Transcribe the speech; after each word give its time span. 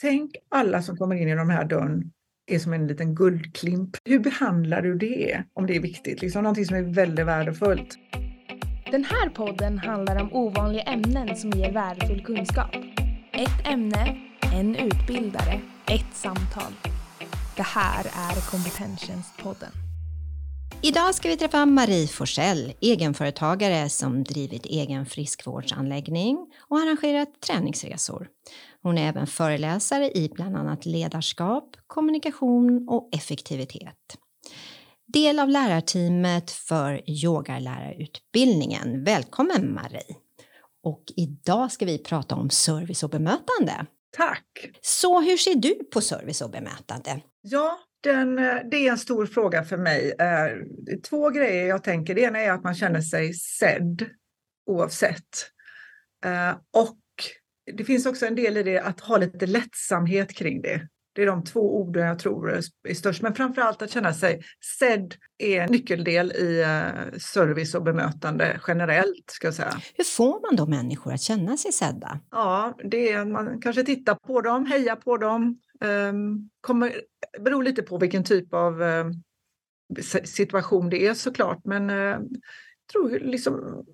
Tänk 0.00 0.30
alla 0.48 0.82
som 0.82 0.96
kommer 0.96 1.16
in 1.16 1.28
genom 1.28 1.48
den 1.48 1.56
här 1.56 1.64
dörren 1.64 2.12
är 2.46 2.58
som 2.58 2.72
en 2.72 2.86
liten 2.86 3.14
guldklimp. 3.14 3.90
Hur 4.04 4.18
behandlar 4.18 4.82
du 4.82 4.98
det 4.98 5.42
om 5.54 5.66
det 5.66 5.76
är 5.76 5.80
viktigt? 5.80 6.22
Liksom 6.22 6.42
någonting 6.42 6.64
som 6.64 6.76
är 6.76 6.82
väldigt 6.82 7.26
värdefullt. 7.26 7.98
Den 8.90 9.04
här 9.04 9.28
podden 9.28 9.78
handlar 9.78 10.22
om 10.22 10.32
ovanliga 10.32 10.82
ämnen 10.82 11.36
som 11.36 11.50
ger 11.50 11.72
värdefull 11.72 12.24
kunskap. 12.24 12.74
Ett 13.32 13.66
ämne, 13.66 14.18
en 14.54 14.76
utbildare, 14.76 15.60
ett 15.86 16.14
samtal. 16.14 16.72
Det 17.56 17.66
här 17.66 18.04
är 18.04 18.50
Kompetenstjänstpodden. 18.50 19.70
Idag 20.82 21.14
ska 21.14 21.28
vi 21.28 21.36
träffa 21.36 21.66
Marie 21.66 22.08
Forsell, 22.08 22.72
egenföretagare 22.80 23.88
som 23.88 24.24
drivit 24.24 24.66
egen 24.66 25.06
friskvårdsanläggning 25.06 26.38
och 26.68 26.78
arrangerat 26.78 27.28
träningsresor. 27.46 28.28
Hon 28.86 28.98
är 28.98 29.08
även 29.08 29.26
föreläsare 29.26 30.10
i 30.10 30.30
bland 30.34 30.56
annat 30.56 30.86
ledarskap, 30.86 31.76
kommunikation 31.86 32.88
och 32.88 33.08
effektivitet. 33.12 34.16
Del 35.06 35.38
av 35.38 35.48
lärarteamet 35.48 36.50
för 36.50 37.10
yogalärarutbildningen. 37.10 39.04
Välkommen 39.04 39.74
Marie! 39.74 40.16
Och 40.82 41.02
idag 41.16 41.72
ska 41.72 41.86
vi 41.86 41.98
prata 41.98 42.34
om 42.34 42.50
service 42.50 43.02
och 43.02 43.10
bemötande. 43.10 43.86
Tack! 44.16 44.70
Så 44.80 45.20
hur 45.20 45.36
ser 45.36 45.54
du 45.54 45.74
på 45.74 46.00
service 46.00 46.40
och 46.40 46.50
bemötande? 46.50 47.20
Ja, 47.40 47.78
den, 48.02 48.36
det 48.70 48.86
är 48.86 48.90
en 48.90 48.98
stor 48.98 49.26
fråga 49.26 49.64
för 49.64 49.76
mig. 49.76 50.12
Eh, 50.18 50.98
två 51.10 51.30
grejer 51.30 51.66
jag 51.66 51.84
tänker. 51.84 52.14
Det 52.14 52.20
ena 52.20 52.38
är 52.38 52.50
att 52.50 52.64
man 52.64 52.74
känner 52.74 53.00
sig 53.00 53.34
sedd 53.34 54.06
oavsett. 54.66 55.50
Eh, 56.24 56.56
och 56.72 56.96
det 57.74 57.84
finns 57.84 58.06
också 58.06 58.26
en 58.26 58.34
del 58.34 58.56
i 58.56 58.62
det 58.62 58.78
att 58.78 59.00
ha 59.00 59.16
lite 59.16 59.46
lättsamhet 59.46 60.32
kring 60.32 60.62
det. 60.62 60.88
Det 61.16 61.22
är 61.22 61.26
de 61.26 61.44
två 61.44 61.80
orden 61.80 62.06
jag 62.06 62.18
tror 62.18 62.52
är 62.88 62.94
störst. 62.94 63.22
Men 63.22 63.34
framför 63.34 63.62
allt 63.62 63.82
att 63.82 63.90
känna 63.90 64.14
sig 64.14 64.42
sedd 64.78 65.14
är 65.38 65.60
en 65.60 65.70
nyckeldel 65.70 66.32
i 66.32 66.62
eh, 66.62 67.18
service 67.18 67.74
och 67.74 67.82
bemötande 67.82 68.60
generellt. 68.68 69.30
Ska 69.30 69.46
jag 69.46 69.54
säga. 69.54 69.80
Hur 69.94 70.04
får 70.04 70.40
man 70.40 70.56
då 70.56 70.66
människor 70.66 71.12
att 71.12 71.20
känna 71.20 71.56
sig 71.56 71.72
sedda? 71.72 72.20
Ja, 72.30 72.78
det 72.84 73.12
är, 73.12 73.24
man 73.24 73.60
kanske 73.60 73.82
tittar 73.82 74.14
på 74.14 74.40
dem, 74.40 74.66
hejar 74.66 74.96
på 74.96 75.16
dem. 75.16 75.60
Um, 75.80 76.50
kommer, 76.60 77.00
beror 77.40 77.62
lite 77.62 77.82
på 77.82 77.98
vilken 77.98 78.24
typ 78.24 78.54
av 78.54 78.82
um, 78.82 79.12
situation 80.24 80.90
det 80.90 81.06
är 81.06 81.14
såklart. 81.14 81.64
Men 81.64 81.90
uh, 81.90 81.96
jag 81.96 82.28
tror 82.92 83.10
liksom 83.10 83.84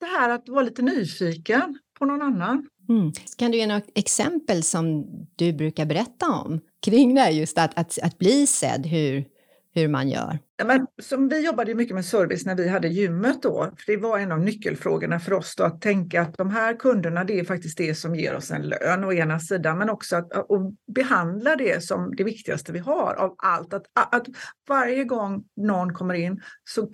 det 0.00 0.06
här 0.06 0.30
att 0.30 0.48
vara 0.48 0.62
lite 0.62 0.82
nyfiken 0.82 1.78
på 1.98 2.04
någon 2.04 2.22
annan. 2.22 2.68
Mm. 2.88 3.12
Kan 3.38 3.50
du 3.50 3.58
ge 3.58 3.66
några 3.66 3.82
exempel 3.94 4.62
som 4.62 5.06
du 5.36 5.52
brukar 5.52 5.86
berätta 5.86 6.26
om 6.26 6.60
kring 6.84 7.14
det 7.14 7.20
här, 7.20 7.30
just 7.30 7.58
att, 7.58 7.78
att, 7.78 7.98
att 8.02 8.18
bli 8.18 8.46
sedd, 8.46 8.86
hur, 8.86 9.24
hur 9.74 9.88
man 9.88 10.08
gör? 10.08 10.38
Ja, 10.56 10.64
men, 10.64 10.86
som 11.02 11.28
vi 11.28 11.46
jobbade 11.46 11.74
mycket 11.74 11.94
med 11.94 12.04
service 12.04 12.46
när 12.46 12.54
vi 12.54 12.68
hade 12.68 12.88
gymmet 12.88 13.42
då. 13.42 13.70
För 13.76 13.92
det 13.92 13.96
var 13.96 14.18
en 14.18 14.32
av 14.32 14.40
nyckelfrågorna 14.40 15.20
för 15.20 15.32
oss 15.32 15.54
då, 15.56 15.64
att 15.64 15.80
tänka 15.80 16.22
att 16.22 16.36
de 16.36 16.50
här 16.50 16.76
kunderna, 16.76 17.24
det 17.24 17.38
är 17.40 17.44
faktiskt 17.44 17.78
det 17.78 17.94
som 17.94 18.14
ger 18.14 18.36
oss 18.36 18.50
en 18.50 18.62
lön 18.62 19.04
å 19.04 19.12
ena 19.12 19.40
sidan, 19.40 19.78
men 19.78 19.90
också 19.90 20.16
att 20.16 20.32
och 20.32 20.72
behandla 20.94 21.56
det 21.56 21.84
som 21.84 22.16
det 22.16 22.24
viktigaste 22.24 22.72
vi 22.72 22.78
har 22.78 23.14
av 23.18 23.34
allt. 23.38 23.74
Att, 23.74 23.86
att 23.94 24.26
varje 24.68 25.04
gång 25.04 25.44
någon 25.56 25.94
kommer 25.94 26.14
in 26.14 26.40
så 26.64 26.90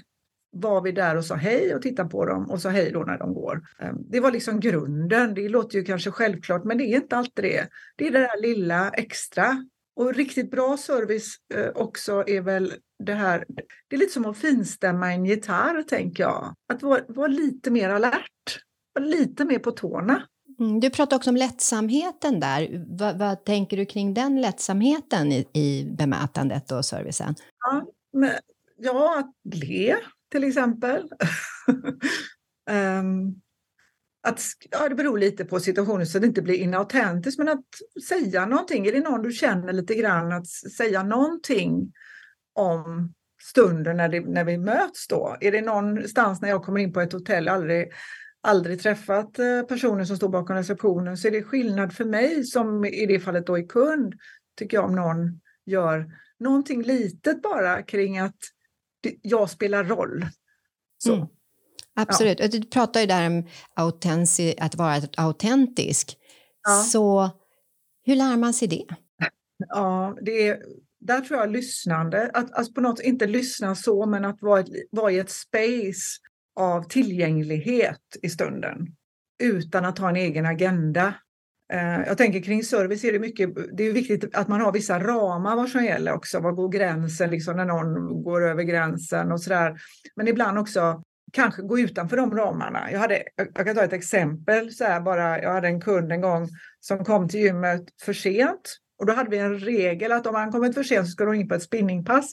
var 0.52 0.82
vi 0.82 0.92
där 0.92 1.16
och 1.16 1.24
sa 1.24 1.34
hej 1.34 1.74
och 1.74 1.82
tittade 1.82 2.08
på 2.08 2.24
dem 2.24 2.50
och 2.50 2.60
sa 2.60 2.68
hej 2.68 2.90
då 2.92 3.02
när 3.02 3.18
de 3.18 3.34
går. 3.34 3.62
Ehm, 3.78 3.96
det 4.10 4.20
var 4.20 4.30
liksom 4.30 4.60
grunden. 4.60 5.34
Det 5.34 5.48
låter 5.48 5.78
ju 5.78 5.84
kanske 5.84 6.10
självklart, 6.10 6.64
men 6.64 6.78
det 6.78 6.84
är 6.84 6.96
inte 6.96 7.16
alltid 7.16 7.44
det. 7.44 7.68
Det 7.96 8.06
är 8.06 8.10
det 8.10 8.18
där 8.18 8.42
lilla 8.42 8.90
extra. 8.90 9.66
Och 9.96 10.14
riktigt 10.14 10.50
bra 10.50 10.76
service 10.76 11.36
eh, 11.54 11.68
också 11.74 12.24
är 12.26 12.40
väl 12.40 12.72
det 13.04 13.14
här. 13.14 13.44
Det 13.88 13.96
är 13.96 14.00
lite 14.00 14.12
som 14.12 14.26
att 14.26 14.38
finstämma 14.38 15.12
en 15.12 15.24
gitarr, 15.24 15.82
tänker 15.82 16.22
jag. 16.22 16.54
Att 16.72 16.82
vara, 16.82 17.00
vara 17.08 17.26
lite 17.26 17.70
mer 17.70 17.90
alert, 17.90 18.60
vara 18.94 19.04
lite 19.04 19.44
mer 19.44 19.58
på 19.58 19.70
tårna. 19.70 20.22
Mm, 20.58 20.80
du 20.80 20.90
pratade 20.90 21.16
också 21.16 21.30
om 21.30 21.36
lättsamheten 21.36 22.40
där. 22.40 22.84
Vad, 22.98 23.18
vad 23.18 23.44
tänker 23.44 23.76
du 23.76 23.86
kring 23.86 24.14
den 24.14 24.40
lättsamheten 24.40 25.32
i, 25.32 25.48
i 25.52 25.84
bemötandet 25.98 26.72
och 26.72 26.84
servicen? 26.84 27.34
Ja, 27.58 27.86
men, 28.12 28.30
ja 28.76 29.18
att 29.18 29.54
le 29.54 29.96
till 30.32 30.44
exempel. 30.44 31.08
um, 32.70 33.40
att, 34.22 34.40
ja, 34.70 34.88
det 34.88 34.94
beror 34.94 35.18
lite 35.18 35.44
på 35.44 35.60
situationen 35.60 36.06
så 36.06 36.18
det 36.18 36.26
inte 36.26 36.42
blir 36.42 36.54
inautentiskt, 36.54 37.38
men 37.38 37.48
att 37.48 37.64
säga 38.08 38.46
någonting. 38.46 38.86
Är 38.86 38.92
det 38.92 39.00
någon 39.00 39.22
du 39.22 39.32
känner 39.32 39.72
lite 39.72 39.94
grann, 39.94 40.32
att 40.32 40.48
säga 40.48 41.02
någonting 41.02 41.92
om 42.54 43.14
stunden 43.42 43.96
när, 43.96 44.08
det, 44.08 44.20
när 44.20 44.44
vi 44.44 44.58
möts 44.58 45.08
då? 45.08 45.36
Är 45.40 45.52
det 45.52 45.60
någonstans 45.60 46.40
när 46.40 46.48
jag 46.48 46.64
kommer 46.64 46.80
in 46.80 46.92
på 46.92 47.00
ett 47.00 47.12
hotell, 47.12 47.48
aldrig, 47.48 47.92
aldrig 48.40 48.80
träffat 48.80 49.38
eh, 49.38 49.62
personen 49.62 50.06
som 50.06 50.16
står 50.16 50.28
bakom 50.28 50.56
receptionen, 50.56 51.16
så 51.16 51.28
är 51.28 51.32
det 51.32 51.42
skillnad 51.42 51.92
för 51.92 52.04
mig 52.04 52.44
som 52.44 52.84
i 52.84 53.06
det 53.06 53.20
fallet 53.20 53.46
då 53.46 53.58
är 53.58 53.68
kund, 53.68 54.14
tycker 54.58 54.76
jag, 54.76 54.84
om 54.84 54.96
någon 54.96 55.40
gör 55.66 56.10
någonting 56.38 56.82
litet 56.82 57.42
bara 57.42 57.82
kring 57.82 58.18
att 58.18 58.38
jag 59.22 59.50
spelar 59.50 59.84
roll. 59.84 60.26
Så. 60.98 61.14
Mm. 61.14 61.26
Absolut. 61.94 62.40
Ja. 62.40 62.48
Du 62.48 62.62
pratar 62.62 63.00
ju 63.00 63.06
där 63.06 63.26
om 63.26 63.48
att 64.56 64.74
vara 64.74 65.02
autentisk. 65.16 66.16
Ja. 66.62 66.82
Så 66.82 67.30
hur 68.04 68.16
lär 68.16 68.36
man 68.36 68.54
sig 68.54 68.68
det? 68.68 68.84
Ja, 69.68 70.16
det 70.22 70.48
är, 70.48 70.62
där 71.00 71.20
tror 71.20 71.40
jag 71.40 71.50
lyssnande, 71.50 72.30
att 72.34 72.52
alltså 72.52 72.72
på 72.72 72.80
något 72.80 73.00
inte 73.00 73.26
lyssna 73.26 73.74
så, 73.74 74.06
men 74.06 74.24
att 74.24 74.42
vara, 74.42 74.64
vara 74.90 75.12
i 75.12 75.18
ett 75.18 75.30
space 75.30 76.20
av 76.56 76.82
tillgänglighet 76.82 78.00
i 78.22 78.28
stunden 78.28 78.86
utan 79.42 79.84
att 79.84 79.98
ha 79.98 80.08
en 80.08 80.16
egen 80.16 80.46
agenda. 80.46 81.14
Eh, 81.72 82.00
jag 82.06 82.18
tänker 82.18 82.40
kring 82.40 82.64
service 82.64 83.04
är 83.04 83.12
det 83.12 83.18
mycket, 83.18 83.50
det 83.76 83.84
är 83.84 83.92
viktigt 83.92 84.34
att 84.36 84.48
man 84.48 84.60
har 84.60 84.72
vissa 84.72 84.98
ramar 84.98 85.56
vad 85.56 85.68
som 85.68 85.84
gäller 85.84 86.12
också. 86.12 86.40
Var 86.40 86.52
går 86.52 86.68
gränsen 86.68 87.30
liksom 87.30 87.56
när 87.56 87.64
någon 87.64 88.22
går 88.22 88.48
över 88.48 88.62
gränsen 88.62 89.32
och 89.32 89.40
sådär. 89.40 89.80
Men 90.16 90.28
ibland 90.28 90.58
också 90.58 91.02
kanske 91.32 91.62
gå 91.62 91.78
utanför 91.78 92.16
de 92.16 92.36
ramarna. 92.36 92.92
Jag, 92.92 92.98
hade, 92.98 93.22
jag 93.36 93.66
kan 93.66 93.74
ta 93.74 93.84
ett 93.84 93.92
exempel. 93.92 94.72
Så 94.72 94.84
här 94.84 95.00
bara, 95.00 95.42
jag 95.42 95.52
hade 95.52 95.68
en 95.68 95.80
kund 95.80 96.12
en 96.12 96.20
gång 96.20 96.48
som 96.80 97.04
kom 97.04 97.28
till 97.28 97.40
gymmet 97.40 97.82
för 98.02 98.12
sent. 98.12 98.76
Och 98.98 99.06
då 99.06 99.12
hade 99.12 99.30
vi 99.30 99.38
en 99.38 99.58
regel 99.58 100.12
att 100.12 100.26
om 100.26 100.34
han 100.34 100.52
kommit 100.52 100.74
för 100.74 100.82
sent 100.82 101.06
så 101.06 101.10
ska 101.10 101.24
de 101.24 101.34
in 101.34 101.48
på 101.48 101.54
ett 101.54 101.62
spinningpass 101.62 102.32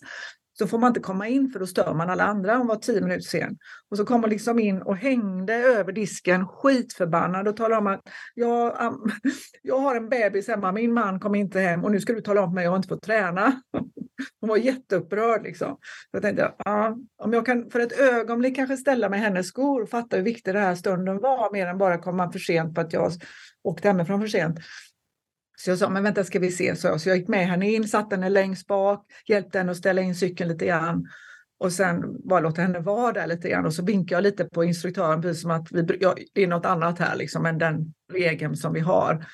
så 0.59 0.68
får 0.68 0.78
man 0.78 0.88
inte 0.88 1.00
komma 1.00 1.28
in 1.28 1.50
för 1.50 1.59
då 1.59 1.68
stör 1.68 1.94
man 1.94 2.09
alla 2.09 2.24
andra. 2.24 2.56
Hon 2.56 2.68
var 2.68 2.75
tio 2.75 3.02
minuter 3.02 3.22
sen. 3.22 3.58
Och 3.90 3.97
så 3.97 4.06
kom 4.06 4.22
hon 4.22 4.30
liksom 4.30 4.59
in 4.59 4.81
och 4.81 4.96
hängde 4.96 5.53
över 5.53 5.92
disken 5.92 6.47
skitförbannad 6.47 7.47
och 7.47 7.58
talade 7.58 7.75
om 7.75 7.88
att 7.88 8.02
jag, 8.36 8.81
um, 8.81 9.12
jag 9.62 9.80
har 9.80 9.96
en 9.96 10.09
bebis 10.09 10.47
hemma, 10.47 10.72
min 10.72 10.94
man 10.94 11.20
kom 11.20 11.36
inte 11.36 11.59
hem 11.59 11.84
och 11.84 11.92
nu 11.92 12.00
ska 12.00 12.14
du 12.14 12.22
tala 12.22 12.42
om 12.42 12.50
för 12.50 12.56
mig 12.56 12.66
att 12.66 12.72
jag 12.72 12.78
inte 12.78 12.88
får 12.88 12.97
träna. 12.97 13.62
Hon 14.42 14.50
var 14.50 14.58
jätteupprörd. 14.58 15.44
Liksom. 15.44 15.78
Jag 16.12 16.22
tänkte, 16.22 16.53
ja, 16.66 16.97
om 17.18 17.34
jag 17.34 17.46
kan 17.46 17.70
för 17.70 17.80
ett 17.80 18.00
ögonblick 18.00 18.56
kanske 18.56 18.78
ställa 18.78 19.09
mig 19.09 19.20
i 19.20 19.24
hennes 19.24 19.47
skor 19.47 19.81
och 19.81 19.90
fatta 19.90 20.16
hur 20.16 20.24
viktig 20.24 20.53
den 20.53 20.64
här 20.64 20.76
stunden 20.76 21.20
var, 21.20 21.53
mer 21.53 21.68
än 21.68 21.78
bara 21.78 21.97
komma 21.97 22.31
för 22.31 22.40
sent 22.40 22.76
för 22.76 22.81
att 22.81 22.94
jag 22.94 23.12
åkte 23.64 23.88
hemifrån 23.88 24.22
för 24.22 24.28
sent, 24.28 24.59
så 25.62 25.70
jag 25.70 25.78
sa, 25.78 25.90
men 25.90 26.03
vänta 26.03 26.24
ska 26.24 26.40
vi 26.40 26.52
se, 26.52 26.75
så, 26.75 27.00
så 27.00 27.09
jag 27.09 27.18
gick 27.18 27.28
med 27.28 27.47
henne 27.47 27.72
in, 27.72 27.88
satte 27.88 28.16
henne 28.16 28.30
längst 28.30 28.68
bak, 28.68 29.06
hjälpte 29.28 29.58
henne 29.58 29.72
att 29.72 29.78
ställa 29.78 30.02
in 30.02 30.16
cykeln 30.16 30.50
lite 30.50 30.66
grann 30.66 31.08
och 31.59 31.72
sen 31.72 32.28
bara 32.28 32.40
låta 32.40 32.62
henne 32.62 32.80
vara 32.80 33.12
där 33.12 33.28
lite 33.28 33.50
grann 33.50 33.66
och 33.66 33.74
så 33.74 33.84
vinkade 33.84 34.18
jag 34.18 34.24
lite 34.24 34.46
på 34.46 34.64
instruktören 34.64 35.22
precis 35.22 35.42
som 35.42 35.52
att 35.52 35.72
vi, 35.72 35.97
ja, 36.00 36.16
det 36.34 36.44
är 36.44 36.47
något 36.47 36.66
annat 36.66 37.00
här 37.00 37.16
liksom 37.16 37.46
än 37.46 37.58
den 37.58 37.94
regeln 38.14 38.56
som 38.56 38.74
vi 38.74 38.80
har. 38.80 39.25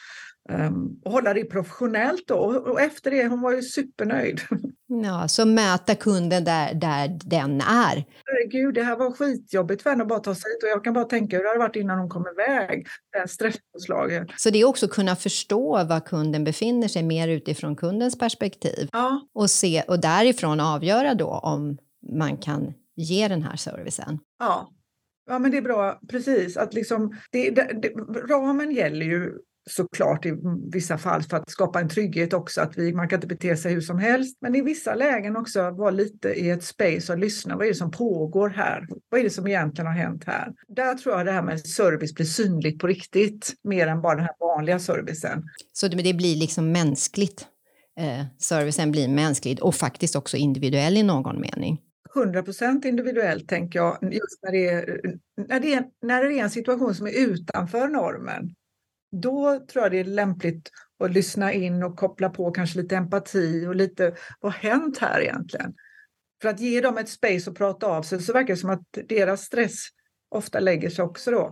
Um, 0.49 1.01
och 1.05 1.11
hålla 1.11 1.33
det 1.33 1.43
professionellt 1.43 2.23
då. 2.27 2.35
Och, 2.35 2.67
och, 2.67 2.81
efter 2.81 3.11
det, 3.11 3.27
hon 3.27 3.41
var 3.41 3.51
ju 3.51 3.61
supernöjd. 3.61 4.41
Ja, 4.87 5.27
så 5.27 5.45
möta 5.45 5.95
kunden 5.95 6.43
där, 6.43 6.73
där 6.73 7.19
den 7.23 7.61
är. 7.61 8.05
Herregud, 8.45 8.73
det 8.73 8.83
här 8.83 8.97
var 8.97 9.11
skitjobbigt 9.11 9.83
för 9.83 9.89
henne 9.89 10.03
att 10.03 10.09
bara 10.09 10.19
ta 10.19 10.35
sig 10.35 10.51
hit 10.51 10.63
och 10.63 10.69
jag 10.69 10.83
kan 10.83 10.93
bara 10.93 11.05
tänka 11.05 11.37
hur 11.37 11.43
det 11.43 11.49
hade 11.49 11.59
varit 11.59 11.75
innan 11.75 11.99
hon 11.99 12.09
kom 12.09 12.25
iväg. 12.27 12.87
Det 13.11 13.27
stresspåslaget. 13.27 14.27
Så 14.37 14.49
det 14.49 14.61
är 14.61 14.65
också 14.65 14.85
att 14.85 14.91
kunna 14.91 15.15
förstå 15.15 15.83
var 15.83 15.99
kunden 15.99 16.43
befinner 16.43 16.87
sig 16.87 17.03
mer 17.03 17.27
utifrån 17.27 17.75
kundens 17.75 18.17
perspektiv. 18.17 18.89
Ja. 18.91 19.27
Och, 19.33 19.49
se, 19.49 19.83
och 19.87 19.99
därifrån 19.99 20.59
avgöra 20.59 21.13
då 21.13 21.27
om 21.27 21.77
man 22.13 22.37
kan 22.37 22.73
ge 22.95 23.27
den 23.27 23.43
här 23.43 23.55
servicen. 23.55 24.19
Ja, 24.39 24.69
ja 25.29 25.39
men 25.39 25.51
det 25.51 25.57
är 25.57 25.61
bra, 25.61 25.99
precis. 26.09 26.57
Att 26.57 26.73
liksom, 26.73 27.15
det, 27.31 27.49
det, 27.49 27.79
det, 27.81 27.89
ramen 28.29 28.71
gäller 28.71 29.05
ju 29.05 29.33
såklart 29.69 30.25
i 30.25 30.37
vissa 30.71 30.97
fall 30.97 31.23
för 31.23 31.37
att 31.37 31.49
skapa 31.49 31.79
en 31.79 31.89
trygghet 31.89 32.33
också. 32.33 32.61
Att 32.61 32.77
vi, 32.77 32.93
man 32.93 33.09
kan 33.09 33.17
inte 33.17 33.27
bete 33.27 33.57
sig 33.57 33.73
hur 33.73 33.81
som 33.81 33.99
helst. 33.99 34.37
Men 34.41 34.55
i 34.55 34.61
vissa 34.61 34.95
lägen 34.95 35.37
också 35.37 35.71
vara 35.71 35.91
lite 35.91 36.29
i 36.29 36.49
ett 36.49 36.63
space 36.63 37.13
och 37.13 37.19
lyssna. 37.19 37.55
Vad 37.55 37.65
är 37.65 37.69
det 37.69 37.75
som 37.75 37.91
pågår 37.91 38.49
här? 38.49 38.87
Vad 39.09 39.19
är 39.19 39.23
det 39.23 39.29
som 39.29 39.47
egentligen 39.47 39.87
har 39.87 39.93
hänt 39.93 40.23
här? 40.27 40.53
Där 40.67 40.95
tror 40.95 41.17
jag 41.17 41.25
det 41.25 41.31
här 41.31 41.43
med 41.43 41.59
service 41.65 42.13
blir 42.13 42.25
synligt 42.25 42.79
på 42.79 42.87
riktigt. 42.87 43.53
Mer 43.63 43.87
än 43.87 44.01
bara 44.01 44.15
den 44.15 44.25
här 44.25 44.35
vanliga 44.39 44.79
servicen. 44.79 45.43
Så 45.73 45.87
det, 45.87 45.97
det 45.97 46.13
blir 46.13 46.35
liksom 46.35 46.71
mänskligt? 46.71 47.47
Eh, 47.99 48.25
servicen 48.39 48.91
blir 48.91 49.07
mänsklig 49.07 49.63
och 49.63 49.75
faktiskt 49.75 50.15
också 50.15 50.37
individuell 50.37 50.97
i 50.97 51.03
någon 51.03 51.41
mening? 51.41 51.81
100% 52.15 52.85
individuellt 52.85 53.47
tänker 53.47 53.79
jag, 53.79 53.97
just 54.01 54.43
när 54.43 54.51
det, 54.51 54.69
är, 54.69 54.99
när, 55.47 55.59
det 55.59 55.73
är, 55.73 55.85
när 56.01 56.23
det 56.23 56.39
är 56.39 56.43
en 56.43 56.49
situation 56.49 56.95
som 56.95 57.07
är 57.07 57.11
utanför 57.11 57.87
normen. 57.87 58.55
Då 59.21 59.65
tror 59.67 59.83
jag 59.83 59.91
det 59.91 59.99
är 59.99 60.03
lämpligt 60.03 60.71
att 61.03 61.11
lyssna 61.11 61.53
in 61.53 61.83
och 61.83 61.97
koppla 61.97 62.29
på 62.29 62.51
kanske 62.51 62.81
lite 62.81 62.95
empati 62.95 63.65
och 63.67 63.75
lite 63.75 64.15
vad 64.39 64.53
har 64.53 64.59
hänt 64.59 64.97
här 64.97 65.21
egentligen? 65.21 65.73
För 66.41 66.49
att 66.49 66.59
ge 66.59 66.81
dem 66.81 66.97
ett 66.97 67.09
space 67.09 67.49
att 67.49 67.57
prata 67.57 67.87
av 67.87 68.03
sig 68.03 68.21
så 68.21 68.33
verkar 68.33 68.53
det 68.53 68.59
som 68.59 68.69
att 68.69 68.83
deras 69.09 69.41
stress 69.41 69.85
ofta 70.29 70.59
lägger 70.59 70.89
sig 70.89 71.05
också 71.05 71.31
då. 71.31 71.51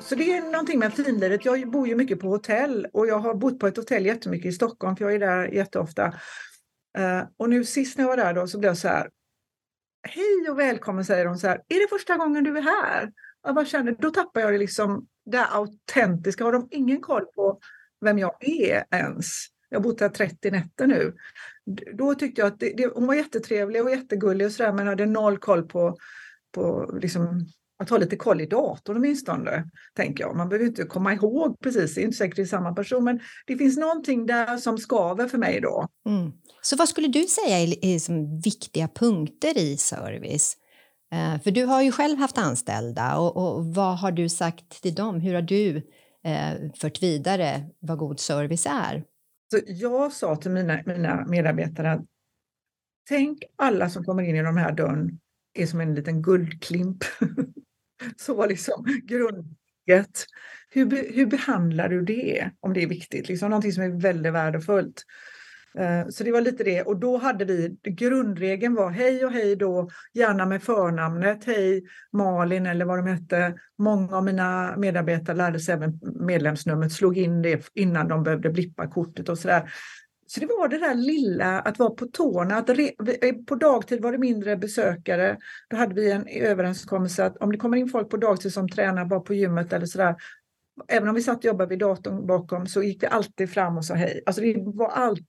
Så 0.00 0.14
det 0.14 0.36
är 0.36 0.52
någonting 0.52 0.78
med 0.78 0.94
finlivet. 0.94 1.44
Jag 1.44 1.70
bor 1.70 1.88
ju 1.88 1.96
mycket 1.96 2.20
på 2.20 2.28
hotell 2.28 2.86
och 2.92 3.06
jag 3.06 3.18
har 3.18 3.34
bott 3.34 3.58
på 3.58 3.66
ett 3.66 3.76
hotell 3.76 4.06
jättemycket 4.06 4.48
i 4.48 4.52
Stockholm 4.52 4.96
för 4.96 5.04
jag 5.04 5.14
är 5.14 5.18
där 5.18 5.46
jätteofta. 5.46 6.06
Eh, 6.98 7.22
och 7.36 7.50
nu 7.50 7.64
sist 7.64 7.98
när 7.98 8.04
jag 8.04 8.08
var 8.08 8.16
där 8.16 8.34
då 8.34 8.46
så 8.46 8.58
blev 8.58 8.70
jag 8.70 8.78
så 8.78 8.88
här. 8.88 9.08
Hej 10.02 10.50
och 10.50 10.58
välkommen 10.58 11.04
säger 11.04 11.24
de 11.24 11.36
så 11.36 11.46
här. 11.46 11.62
Är 11.68 11.80
det 11.80 11.88
första 11.88 12.16
gången 12.16 12.44
du 12.44 12.58
är 12.58 12.62
här? 12.62 13.12
Jag 13.42 13.54
bara 13.54 13.64
känner, 13.64 13.96
då 13.98 14.10
tappar 14.10 14.40
jag 14.40 14.58
liksom 14.58 15.06
det 15.24 15.44
autentiska. 15.44 16.44
Har 16.44 16.52
de 16.52 16.68
ingen 16.70 17.00
koll 17.00 17.24
på 17.26 17.58
vem 18.00 18.18
jag 18.18 18.36
är 18.40 18.84
ens? 18.90 19.46
Jag 19.68 19.78
har 19.78 19.82
bott 19.82 20.00
här 20.00 20.08
30 20.08 20.50
nätter 20.50 20.86
nu. 20.86 21.14
Då 21.94 22.14
tyckte 22.14 22.40
jag 22.40 22.48
att 22.48 22.60
det, 22.60 22.72
det, 22.76 22.86
hon 22.94 23.06
var 23.06 23.14
jättetrevlig 23.14 23.82
och 23.82 23.90
jättegullig 23.90 24.46
och 24.46 24.52
sådär 24.52 24.72
men 24.72 24.86
hade 24.86 25.06
noll 25.06 25.38
koll 25.38 25.62
på, 25.62 25.96
på 26.54 26.94
liksom 27.00 27.46
att 27.78 27.90
ha 27.90 27.98
lite 27.98 28.16
koll 28.16 28.40
i 28.40 28.46
datorn 28.46 28.96
åtminstone, 28.96 29.70
tänker 29.94 30.24
jag. 30.24 30.36
Man 30.36 30.48
behöver 30.48 30.66
inte 30.66 30.84
komma 30.84 31.14
ihåg 31.14 31.60
precis, 31.60 31.94
det 31.94 32.00
är 32.00 32.04
inte 32.04 32.16
säkert 32.16 32.36
det 32.36 32.42
är 32.42 32.46
samma 32.46 32.72
person, 32.72 33.04
men 33.04 33.20
det 33.46 33.56
finns 33.56 33.76
någonting 33.76 34.26
där 34.26 34.56
som 34.56 34.78
skaver 34.78 35.28
för 35.28 35.38
mig 35.38 35.60
då. 35.60 35.86
Mm. 36.06 36.32
Så 36.62 36.76
vad 36.76 36.88
skulle 36.88 37.08
du 37.08 37.22
säga 37.22 37.58
är, 37.58 37.84
är 37.84 37.98
som 37.98 38.40
viktiga 38.40 38.88
punkter 38.88 39.58
i 39.58 39.76
service? 39.76 40.56
Eh, 41.12 41.42
för 41.42 41.50
du 41.50 41.64
har 41.64 41.82
ju 41.82 41.92
själv 41.92 42.18
haft 42.18 42.38
anställda 42.38 43.16
och, 43.16 43.36
och, 43.36 43.66
vad 43.66 43.98
har 43.98 44.12
du 44.12 44.28
sagt 44.28 44.82
till 44.82 44.94
dem? 44.94 45.20
Hur 45.20 45.34
har 45.34 45.42
du 45.42 45.76
eh, 46.24 46.72
fört 46.80 47.02
vidare 47.02 47.64
vad 47.78 47.98
god 47.98 48.20
service 48.20 48.66
är? 48.66 49.04
Så 49.50 49.60
jag 49.66 50.12
sa 50.12 50.36
till 50.36 50.50
mina, 50.50 50.82
mina 50.86 51.26
medarbetare 51.26 51.92
att 51.92 52.04
tänk 53.08 53.42
alla 53.56 53.90
som 53.90 54.04
kommer 54.04 54.22
in 54.22 54.36
i 54.36 54.42
de 54.42 54.56
här 54.56 54.72
dörren 54.72 55.20
är 55.54 55.66
som 55.66 55.80
en 55.80 55.94
liten 55.94 56.22
guldklimp. 56.22 57.04
Så 58.16 58.34
var 58.34 58.48
liksom 58.48 58.86
grundläget. 59.04 60.26
Hur, 60.70 61.14
hur 61.14 61.26
behandlar 61.26 61.88
du 61.88 62.02
det 62.02 62.50
om 62.60 62.72
det 62.72 62.82
är 62.82 62.86
viktigt? 62.86 63.28
Liksom 63.28 63.50
någonting 63.50 63.72
som 63.72 63.82
är 63.82 64.00
väldigt 64.00 64.32
värdefullt. 64.32 65.04
Eh, 65.78 66.08
så 66.08 66.24
det 66.24 66.32
var 66.32 66.40
lite 66.40 66.64
det. 66.64 66.82
Och 66.82 66.96
då 66.96 67.16
hade 67.16 67.44
vi, 67.44 67.76
grundregeln 67.82 68.74
var 68.74 68.90
hej 68.90 69.24
och 69.24 69.32
hej 69.32 69.56
då, 69.56 69.90
gärna 70.14 70.46
med 70.46 70.62
förnamnet. 70.62 71.44
Hej 71.44 71.84
Malin 72.12 72.66
eller 72.66 72.84
vad 72.84 72.98
de 72.98 73.06
hette. 73.06 73.54
Många 73.78 74.16
av 74.16 74.24
mina 74.24 74.76
medarbetare 74.76 75.36
lärde 75.36 75.60
sig 75.60 75.74
även 75.74 76.00
medlemsnumret, 76.02 76.92
slog 76.92 77.18
in 77.18 77.42
det 77.42 77.70
innan 77.74 78.08
de 78.08 78.22
behövde 78.22 78.50
blippa 78.50 78.86
kortet 78.86 79.28
och 79.28 79.38
sådär. 79.38 79.70
Så 80.30 80.40
det 80.40 80.46
var 80.46 80.68
det 80.68 80.78
där 80.78 80.94
lilla 80.94 81.60
att 81.60 81.78
vara 81.78 81.90
på 81.90 82.06
tårna. 82.06 82.56
Att 82.56 82.68
re, 82.68 82.90
eh, 83.22 83.34
på 83.46 83.54
dagtid 83.54 84.02
var 84.02 84.12
det 84.12 84.18
mindre 84.18 84.56
besökare. 84.56 85.38
Då 85.70 85.76
hade 85.76 85.94
vi 85.94 86.10
en 86.10 86.26
överenskommelse 86.26 87.24
att 87.24 87.36
om 87.36 87.52
det 87.52 87.58
kommer 87.58 87.76
in 87.76 87.88
folk 87.88 88.10
på 88.10 88.16
dagtid 88.16 88.52
som 88.52 88.68
tränar 88.68 89.04
bara 89.04 89.20
på 89.20 89.34
gymmet 89.34 89.72
eller 89.72 89.86
sådär, 89.86 90.16
även 90.88 91.08
om 91.08 91.14
vi 91.14 91.22
satt 91.22 91.38
och 91.38 91.44
jobbade 91.44 91.68
vid 91.68 91.78
datorn 91.78 92.26
bakom 92.26 92.66
så 92.66 92.82
gick 92.82 93.02
vi 93.02 93.06
alltid 93.06 93.50
fram 93.50 93.76
och 93.76 93.84
sa 93.84 93.94
hej. 93.94 94.22
Alltså 94.26 94.42
det, 94.42 94.54
var 94.58 94.88
allt, 94.88 95.20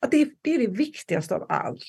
att 0.00 0.10
det, 0.10 0.28
det 0.42 0.54
är 0.54 0.58
det 0.58 0.66
viktigaste 0.66 1.34
av 1.34 1.46
allt. 1.48 1.82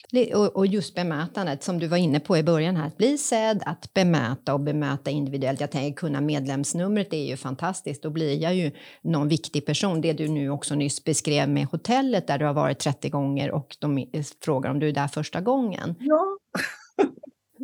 Och, 0.54 0.68
just 0.68 0.96
bemötandet 0.96 1.64
som 1.64 1.80
du 1.80 1.88
var 1.88 1.98
inne 1.98 2.20
på 2.20 2.38
i 2.38 2.44
början 2.44 2.76
här, 2.76 2.88
att 2.88 2.98
bli 2.98 3.18
sedd, 3.18 3.64
att 3.66 3.94
bemöta 3.94 4.54
och 4.54 4.60
bemöta 4.60 5.10
individuellt. 5.10 5.62
Jag 5.62 5.72
tänker 5.72 5.98
kunna 5.98 6.22
medlemsnumret 6.22 7.14
är 7.14 7.28
ju 7.28 7.38
fantastiskt, 7.38 8.04
då 8.04 8.10
blir 8.10 8.42
jag 8.42 8.56
ju 8.56 8.72
någon 9.02 9.28
viktig 9.28 9.66
person. 9.66 10.02
Det 10.02 10.14
du 10.14 10.28
nu 10.28 10.50
också 10.50 10.76
nyss 10.76 11.04
beskrev 11.04 11.50
med 11.50 11.66
hotellet 11.66 12.28
där 12.28 12.38
du 12.38 12.46
har 12.46 12.54
varit 12.54 12.80
30 12.80 13.10
gånger 13.10 13.52
och 13.52 13.76
de 13.80 14.06
frågar 14.44 14.72
om 14.72 14.80
du 14.80 14.90
är 14.90 14.94
där 14.94 15.08
första 15.08 15.42
gången. 15.42 15.96
Ja. 16.00 16.38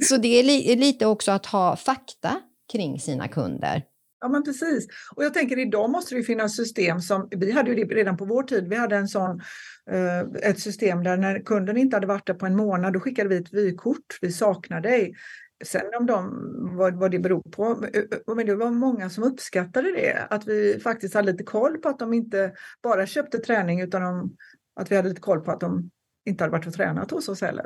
så 0.09 0.17
det 0.17 0.39
är 0.39 0.43
li 0.43 0.75
lite 0.75 1.05
också 1.05 1.31
att 1.31 1.45
ha 1.45 1.75
fakta 1.75 2.41
kring 2.71 2.99
sina 2.99 3.27
kunder. 3.27 3.83
Ja, 4.25 4.29
men 4.29 4.43
precis. 4.43 4.87
Och 5.15 5.23
jag 5.23 5.33
tänker 5.33 5.59
idag 5.59 5.89
måste 5.89 6.15
det 6.15 6.23
finnas 6.23 6.55
system 6.55 6.99
som, 6.99 7.27
vi 7.31 7.51
hade 7.51 7.71
ju 7.71 7.85
det 7.85 7.95
redan 7.95 8.17
på 8.17 8.25
vår 8.25 8.43
tid, 8.43 8.67
vi 8.67 8.75
hade 8.75 8.95
en 8.95 9.07
sån, 9.07 9.41
eh, 9.91 10.49
ett 10.49 10.59
system 10.59 11.03
där 11.03 11.17
när 11.17 11.39
kunden 11.39 11.77
inte 11.77 11.95
hade 11.95 12.07
varit 12.07 12.27
där 12.27 12.33
på 12.33 12.45
en 12.45 12.55
månad, 12.55 12.93
då 12.93 12.99
skickade 12.99 13.29
vi 13.29 13.37
ett 13.37 13.53
vykort, 13.53 14.19
vi 14.21 14.31
saknar 14.31 14.81
dig. 14.81 15.13
Sen 15.63 15.81
om 15.99 16.05
de, 16.05 16.31
vad, 16.77 16.95
vad 16.95 17.11
det 17.11 17.19
beror 17.19 17.41
på, 17.51 17.85
men 18.35 18.45
det 18.45 18.55
var 18.55 18.71
många 18.71 19.09
som 19.09 19.23
uppskattade 19.23 19.91
det, 19.91 20.27
att 20.29 20.47
vi 20.47 20.79
faktiskt 20.79 21.13
hade 21.13 21.31
lite 21.31 21.43
koll 21.43 21.77
på 21.77 21.89
att 21.89 21.99
de 21.99 22.13
inte 22.13 22.53
bara 22.83 23.05
köpte 23.05 23.37
träning 23.37 23.81
utan 23.81 24.01
de, 24.01 24.35
att 24.75 24.91
vi 24.91 24.95
hade 24.95 25.09
lite 25.09 25.21
koll 25.21 25.41
på 25.41 25.51
att 25.51 25.59
de 25.59 25.89
inte 26.25 26.43
hade 26.43 26.51
varit 26.51 26.67
och 26.67 26.73
tränat 26.73 27.11
hos 27.11 27.29
oss 27.29 27.41
heller. 27.41 27.65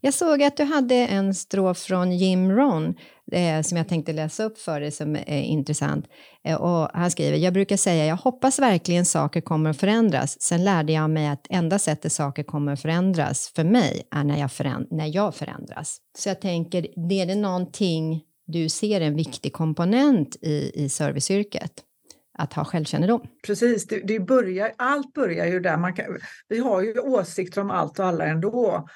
Jag 0.00 0.14
såg 0.14 0.42
att 0.42 0.56
du 0.56 0.64
hade 0.64 0.94
en 0.94 1.34
strof 1.34 1.78
från 1.78 2.12
Jim 2.12 2.52
Ron 2.52 2.94
eh, 3.32 3.62
som 3.62 3.76
jag 3.76 3.88
tänkte 3.88 4.12
läsa 4.12 4.44
upp 4.44 4.58
för 4.58 4.80
dig 4.80 4.90
som 4.90 5.16
är 5.16 5.42
intressant. 5.42 6.06
Eh, 6.44 6.56
och 6.56 6.90
han 6.94 7.10
skriver, 7.10 7.38
jag 7.38 7.52
brukar 7.52 7.76
säga, 7.76 8.06
jag 8.06 8.16
hoppas 8.16 8.58
verkligen 8.58 9.04
saker 9.04 9.40
kommer 9.40 9.70
att 9.70 9.80
förändras. 9.80 10.42
Sen 10.42 10.64
lärde 10.64 10.92
jag 10.92 11.10
mig 11.10 11.28
att 11.28 11.46
enda 11.50 11.78
sättet 11.78 12.12
saker 12.12 12.42
kommer 12.42 12.72
att 12.72 12.82
förändras 12.82 13.52
för 13.56 13.64
mig 13.64 14.02
är 14.10 14.24
när 14.24 14.38
jag, 14.38 14.52
föränd 14.52 14.86
när 14.90 15.16
jag 15.16 15.34
förändras. 15.34 15.98
Så 16.18 16.28
jag 16.28 16.40
tänker, 16.40 16.86
det 17.08 17.20
är 17.20 17.26
det 17.26 17.34
någonting 17.34 18.22
du 18.46 18.68
ser 18.68 19.00
en 19.00 19.16
viktig 19.16 19.52
komponent 19.52 20.36
i, 20.42 20.72
i 20.74 20.88
serviceyrket? 20.88 21.82
att 22.38 22.52
ha 22.52 22.64
självkännedom. 22.64 23.20
Precis, 23.46 23.86
det, 23.86 24.00
det 24.04 24.20
börjar, 24.20 24.72
allt 24.76 25.14
börjar 25.14 25.46
ju 25.46 25.60
där. 25.60 25.76
Man 25.76 25.94
kan, 25.94 26.06
vi 26.48 26.58
har 26.58 26.82
ju 26.82 26.98
åsikter 26.98 27.60
om 27.60 27.70
allt 27.70 27.98
och 27.98 28.06
alla 28.06 28.24
ändå. 28.24 28.88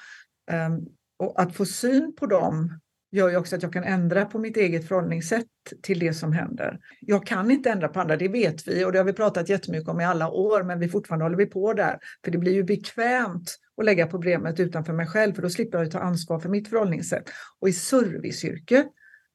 Ehm, 0.51 0.85
och 1.19 1.41
att 1.41 1.55
få 1.55 1.65
syn 1.65 2.15
på 2.15 2.25
dem 2.25 2.79
gör 3.11 3.29
ju 3.29 3.37
också 3.37 3.55
att 3.55 3.63
jag 3.63 3.73
kan 3.73 3.83
ändra 3.83 4.25
på 4.25 4.39
mitt 4.39 4.57
eget 4.57 4.87
förhållningssätt 4.87 5.47
till 5.81 5.99
det 5.99 6.13
som 6.13 6.33
händer. 6.33 6.79
Jag 6.99 7.25
kan 7.25 7.51
inte 7.51 7.69
ändra 7.69 7.87
på 7.87 7.99
andra, 7.99 8.17
det 8.17 8.27
vet 8.27 8.67
vi 8.67 8.85
och 8.85 8.91
det 8.91 8.97
har 8.97 9.05
vi 9.05 9.13
pratat 9.13 9.49
jättemycket 9.49 9.89
om 9.89 10.01
i 10.01 10.05
alla 10.05 10.29
år, 10.29 10.63
men 10.63 10.79
vi 10.79 10.89
fortfarande 10.89 11.25
håller 11.25 11.37
vi 11.37 11.45
på 11.45 11.73
där. 11.73 11.99
För 12.23 12.31
det 12.31 12.37
blir 12.37 12.53
ju 12.53 12.63
bekvämt 12.63 13.57
att 13.77 13.85
lägga 13.85 14.07
problemet 14.07 14.59
utanför 14.59 14.93
mig 14.93 15.07
själv, 15.07 15.33
för 15.33 15.41
då 15.41 15.49
slipper 15.49 15.77
jag 15.77 15.91
ta 15.91 15.99
ansvar 15.99 16.39
för 16.39 16.49
mitt 16.49 16.69
förhållningssätt. 16.69 17.29
Och 17.59 17.69
i 17.69 17.73
serviceyrke, 17.73 18.85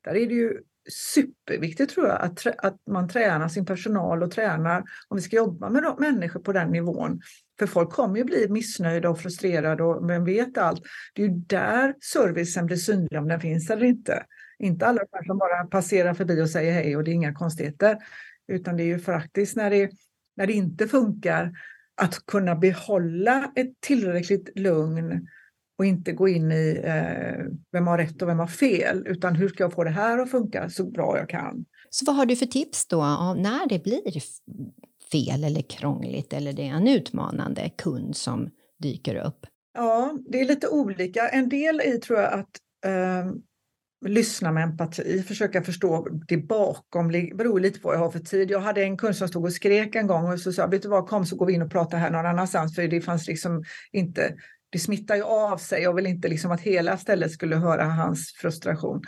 där 0.04 0.16
är 0.16 0.26
det 0.26 0.34
ju 0.34 0.60
superviktigt 0.88 1.94
tror 1.94 2.06
jag 2.06 2.20
att, 2.20 2.46
att 2.58 2.76
man 2.90 3.08
tränar 3.08 3.48
sin 3.48 3.66
personal 3.66 4.22
och 4.22 4.30
tränar 4.30 4.84
om 5.08 5.16
vi 5.16 5.22
ska 5.22 5.36
jobba 5.36 5.68
med 5.68 5.94
människor 5.98 6.40
på 6.40 6.52
den 6.52 6.70
nivån. 6.70 7.20
För 7.58 7.66
folk 7.66 7.90
kommer 7.90 8.18
ju 8.18 8.24
bli 8.24 8.48
missnöjda 8.48 9.10
och 9.10 9.20
frustrerade 9.20 9.84
och 9.84 10.10
vem 10.10 10.24
vet 10.24 10.58
allt. 10.58 10.82
Det 11.14 11.22
är 11.22 11.26
ju 11.26 11.34
där 11.34 11.94
servicen 12.00 12.66
blir 12.66 12.76
synlig 12.76 13.18
om 13.18 13.28
den 13.28 13.40
finns 13.40 13.70
eller 13.70 13.84
inte. 13.84 14.24
Inte 14.58 14.86
alla 14.86 15.00
som 15.26 15.38
bara 15.38 15.64
passerar 15.64 16.14
förbi 16.14 16.42
och 16.42 16.50
säger 16.50 16.72
hej 16.72 16.96
och 16.96 17.04
det 17.04 17.10
är 17.10 17.14
inga 17.14 17.34
konstigheter. 17.34 17.98
Utan 18.48 18.76
det 18.76 18.82
är 18.82 18.86
ju 18.86 18.98
faktiskt 18.98 19.56
när 19.56 19.70
det, 19.70 19.90
när 20.36 20.46
det 20.46 20.52
inte 20.52 20.88
funkar 20.88 21.52
att 21.94 22.26
kunna 22.26 22.56
behålla 22.56 23.52
ett 23.56 23.80
tillräckligt 23.80 24.58
lugn 24.58 25.28
och 25.78 25.86
inte 25.86 26.12
gå 26.12 26.28
in 26.28 26.52
i 26.52 26.80
eh, 26.84 27.44
vem 27.72 27.86
har 27.86 27.98
rätt 27.98 28.22
och 28.22 28.28
vem 28.28 28.38
har 28.38 28.46
fel, 28.46 29.06
utan 29.06 29.36
hur 29.36 29.48
ska 29.48 29.64
jag 29.64 29.72
få 29.72 29.84
det 29.84 29.90
här 29.90 30.18
att 30.18 30.30
funka 30.30 30.70
så 30.70 30.84
bra 30.84 31.18
jag 31.18 31.28
kan. 31.28 31.64
Så 31.90 32.04
vad 32.04 32.16
har 32.16 32.26
du 32.26 32.36
för 32.36 32.46
tips 32.46 32.86
då 32.86 33.00
när 33.38 33.68
det 33.68 33.82
blir 33.82 34.22
fel 35.12 35.44
eller 35.44 35.62
krångligt 35.62 36.32
eller 36.32 36.52
det 36.52 36.68
är 36.68 36.72
en 36.72 36.88
utmanande 36.88 37.70
kund 37.78 38.16
som 38.16 38.50
dyker 38.78 39.14
upp? 39.14 39.46
Ja, 39.74 40.18
det 40.28 40.40
är 40.40 40.44
lite 40.44 40.68
olika. 40.68 41.28
En 41.28 41.48
del 41.48 41.80
i 41.80 41.98
tror 41.98 42.18
jag 42.18 42.32
att 42.32 42.60
eh, 42.86 43.32
lyssna 44.06 44.52
med 44.52 44.62
empati, 44.62 45.22
försöka 45.22 45.62
förstå 45.62 46.08
det 46.28 46.36
bakom, 46.36 47.12
det 47.12 47.36
beror 47.36 47.60
lite 47.60 47.80
på 47.80 47.88
vad 47.88 47.96
jag 47.96 48.00
har 48.00 48.10
för 48.10 48.18
tid. 48.18 48.50
Jag 48.50 48.60
hade 48.60 48.82
en 48.82 48.96
kund 48.96 49.16
som 49.16 49.28
stod 49.28 49.44
och 49.44 49.52
skrek 49.52 49.94
en 49.94 50.06
gång 50.06 50.32
och 50.32 50.40
så 50.40 50.52
sa 50.52 50.66
vet 50.66 50.82
du 50.82 50.88
vad, 50.88 51.08
kom 51.08 51.26
så 51.26 51.36
går 51.36 51.46
vi 51.46 51.52
in 51.52 51.62
och 51.62 51.70
pratar 51.70 51.98
här 51.98 52.10
någon 52.10 52.26
annanstans 52.26 52.74
för 52.74 52.88
det 52.88 53.00
fanns 53.00 53.26
liksom 53.26 53.64
inte 53.92 54.34
det 54.76 54.80
smittar 54.80 55.16
ju 55.16 55.22
av 55.22 55.56
sig. 55.56 55.82
Jag 55.82 55.94
vill 55.94 56.06
inte 56.06 56.28
liksom 56.28 56.50
att 56.50 56.60
hela 56.60 56.96
stället 56.96 57.32
skulle 57.32 57.56
höra 57.56 57.84
hans 57.84 58.32
frustration. 58.32 59.02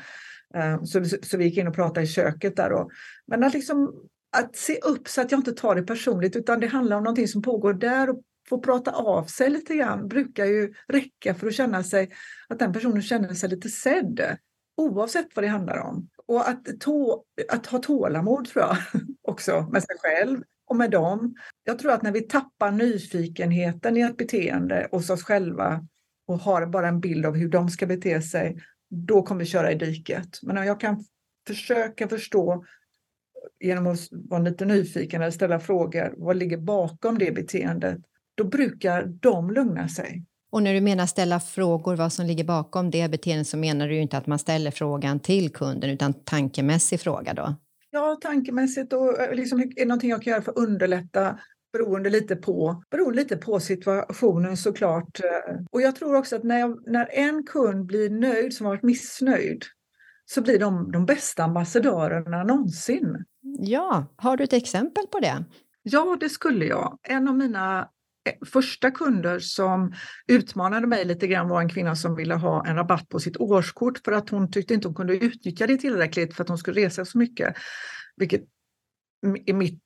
Ehm, 0.54 0.86
så, 0.86 1.04
så 1.22 1.36
vi 1.36 1.44
gick 1.44 1.58
in 1.58 1.68
och 1.68 1.74
pratade 1.74 2.02
i 2.02 2.06
köket 2.06 2.56
där. 2.56 2.72
Och, 2.72 2.90
men 3.26 3.44
att, 3.44 3.54
liksom, 3.54 3.94
att 4.36 4.56
se 4.56 4.78
upp 4.78 5.08
så 5.08 5.20
att 5.20 5.32
jag 5.32 5.38
inte 5.38 5.52
tar 5.52 5.74
det 5.74 5.82
personligt 5.82 6.36
utan 6.36 6.60
det 6.60 6.66
handlar 6.66 6.96
om 6.96 7.04
någonting 7.04 7.28
som 7.28 7.42
pågår 7.42 7.74
där 7.74 8.10
och 8.10 8.22
få 8.48 8.60
prata 8.60 8.90
av 8.92 9.24
sig 9.24 9.50
lite 9.50 9.74
grann 9.74 10.08
brukar 10.08 10.44
ju 10.44 10.74
räcka 10.88 11.34
för 11.34 11.46
att 11.46 11.54
känna 11.54 11.82
sig 11.82 12.10
att 12.48 12.58
den 12.58 12.72
personen 12.72 13.02
känner 13.02 13.34
sig 13.34 13.48
lite 13.48 13.68
sedd. 13.68 14.36
Oavsett 14.76 15.26
vad 15.34 15.44
det 15.44 15.48
handlar 15.48 15.78
om. 15.78 16.08
Och 16.26 16.48
att, 16.48 16.80
tå, 16.80 17.24
att 17.48 17.66
ha 17.66 17.78
tålamod 17.78 18.48
tror 18.48 18.64
jag 18.64 18.76
också 19.22 19.68
med 19.72 19.82
sig 19.82 19.96
själv 19.98 20.42
och 20.68 20.76
med 20.76 20.90
dem. 20.90 21.34
Jag 21.64 21.78
tror 21.78 21.92
att 21.92 22.02
när 22.02 22.12
vi 22.12 22.20
tappar 22.20 22.70
nyfikenheten 22.70 23.96
i 23.96 24.00
ett 24.00 24.16
beteende 24.16 24.88
hos 24.90 25.10
oss 25.10 25.22
själva 25.22 25.86
och 26.26 26.38
har 26.38 26.66
bara 26.66 26.88
en 26.88 27.00
bild 27.00 27.26
av 27.26 27.36
hur 27.36 27.48
de 27.48 27.68
ska 27.68 27.86
bete 27.86 28.22
sig, 28.22 28.62
då 28.90 29.22
kommer 29.22 29.40
vi 29.40 29.46
köra 29.46 29.72
i 29.72 29.74
diket. 29.74 30.38
Men 30.42 30.58
om 30.58 30.64
jag 30.64 30.80
kan 30.80 31.04
försöka 31.46 32.08
förstå 32.08 32.64
genom 33.60 33.86
att 33.86 34.08
vara 34.10 34.42
lite 34.42 34.64
nyfiken 34.64 35.22
eller 35.22 35.30
ställa 35.30 35.60
frågor, 35.60 36.14
vad 36.16 36.36
ligger 36.36 36.58
bakom 36.58 37.18
det 37.18 37.34
beteendet? 37.34 37.98
Då 38.34 38.44
brukar 38.44 39.06
de 39.06 39.50
lugna 39.50 39.88
sig. 39.88 40.24
Och 40.50 40.62
när 40.62 40.74
du 40.74 40.80
menar 40.80 41.06
ställa 41.06 41.40
frågor, 41.40 41.96
vad 41.96 42.12
som 42.12 42.26
ligger 42.26 42.44
bakom 42.44 42.90
det 42.90 43.10
beteendet, 43.10 43.46
så 43.46 43.56
menar 43.56 43.88
du 43.88 43.94
ju 43.94 44.00
inte 44.00 44.18
att 44.18 44.26
man 44.26 44.38
ställer 44.38 44.70
frågan 44.70 45.20
till 45.20 45.52
kunden, 45.52 45.90
utan 45.90 46.14
tankemässig 46.14 47.00
fråga 47.00 47.34
då? 47.34 47.54
Ja, 47.90 48.18
tankemässigt 48.20 48.92
och 48.92 49.20
eh, 49.20 49.34
liksom, 49.34 49.60
är 49.60 49.74
det 49.76 49.84
någonting 49.84 50.10
jag 50.10 50.22
kan 50.22 50.30
göra 50.30 50.42
för 50.42 50.52
att 50.52 50.58
underlätta 50.58 51.38
beroende 51.72 52.10
lite 52.10 52.36
på, 52.36 52.82
beroende 52.90 53.18
lite 53.18 53.36
på 53.36 53.60
situationen 53.60 54.56
såklart. 54.56 55.20
Eh. 55.20 55.56
Och 55.70 55.82
jag 55.82 55.96
tror 55.96 56.14
också 56.14 56.36
att 56.36 56.44
när, 56.44 56.58
jag, 56.58 56.82
när 56.86 57.08
en 57.12 57.44
kund 57.46 57.86
blir 57.86 58.10
nöjd 58.10 58.54
som 58.54 58.66
har 58.66 58.72
varit 58.72 58.82
missnöjd 58.82 59.64
så 60.24 60.42
blir 60.42 60.58
de 60.58 60.92
de 60.92 61.06
bästa 61.06 61.44
ambassadörerna 61.44 62.44
någonsin. 62.44 63.24
Ja, 63.58 64.06
har 64.16 64.36
du 64.36 64.44
ett 64.44 64.52
exempel 64.52 65.06
på 65.06 65.20
det? 65.20 65.44
Ja, 65.82 66.16
det 66.20 66.28
skulle 66.28 66.64
jag. 66.64 66.98
En 67.02 67.28
av 67.28 67.36
mina 67.36 67.88
första 68.46 68.90
kunder 68.90 69.38
som 69.38 69.92
utmanade 70.26 70.86
mig 70.86 71.04
lite 71.04 71.26
grann 71.26 71.48
var 71.48 71.60
en 71.60 71.68
kvinna 71.68 71.96
som 71.96 72.16
ville 72.16 72.34
ha 72.34 72.66
en 72.66 72.76
rabatt 72.76 73.08
på 73.08 73.20
sitt 73.20 73.36
årskort 73.36 73.98
för 74.04 74.12
att 74.12 74.30
hon 74.30 74.50
tyckte 74.50 74.74
inte 74.74 74.88
hon 74.88 74.94
kunde 74.94 75.16
utnyttja 75.16 75.66
det 75.66 75.76
tillräckligt 75.76 76.34
för 76.34 76.42
att 76.42 76.48
hon 76.48 76.58
skulle 76.58 76.80
resa 76.80 77.04
så 77.04 77.18
mycket. 77.18 77.56
Vilket 78.16 78.42
i 79.46 79.52
mitt 79.52 79.82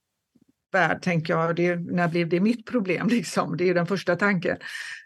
värld 0.73 1.01
tänker 1.01 1.33
jag, 1.33 1.55
det, 1.55 1.75
när 1.75 2.07
blev 2.07 2.29
det 2.29 2.39
mitt 2.39 2.65
problem? 2.65 3.07
Liksom? 3.11 3.57
Det 3.57 3.69
är 3.69 3.73
den 3.73 3.87
första 3.87 4.15
tanken. 4.15 4.57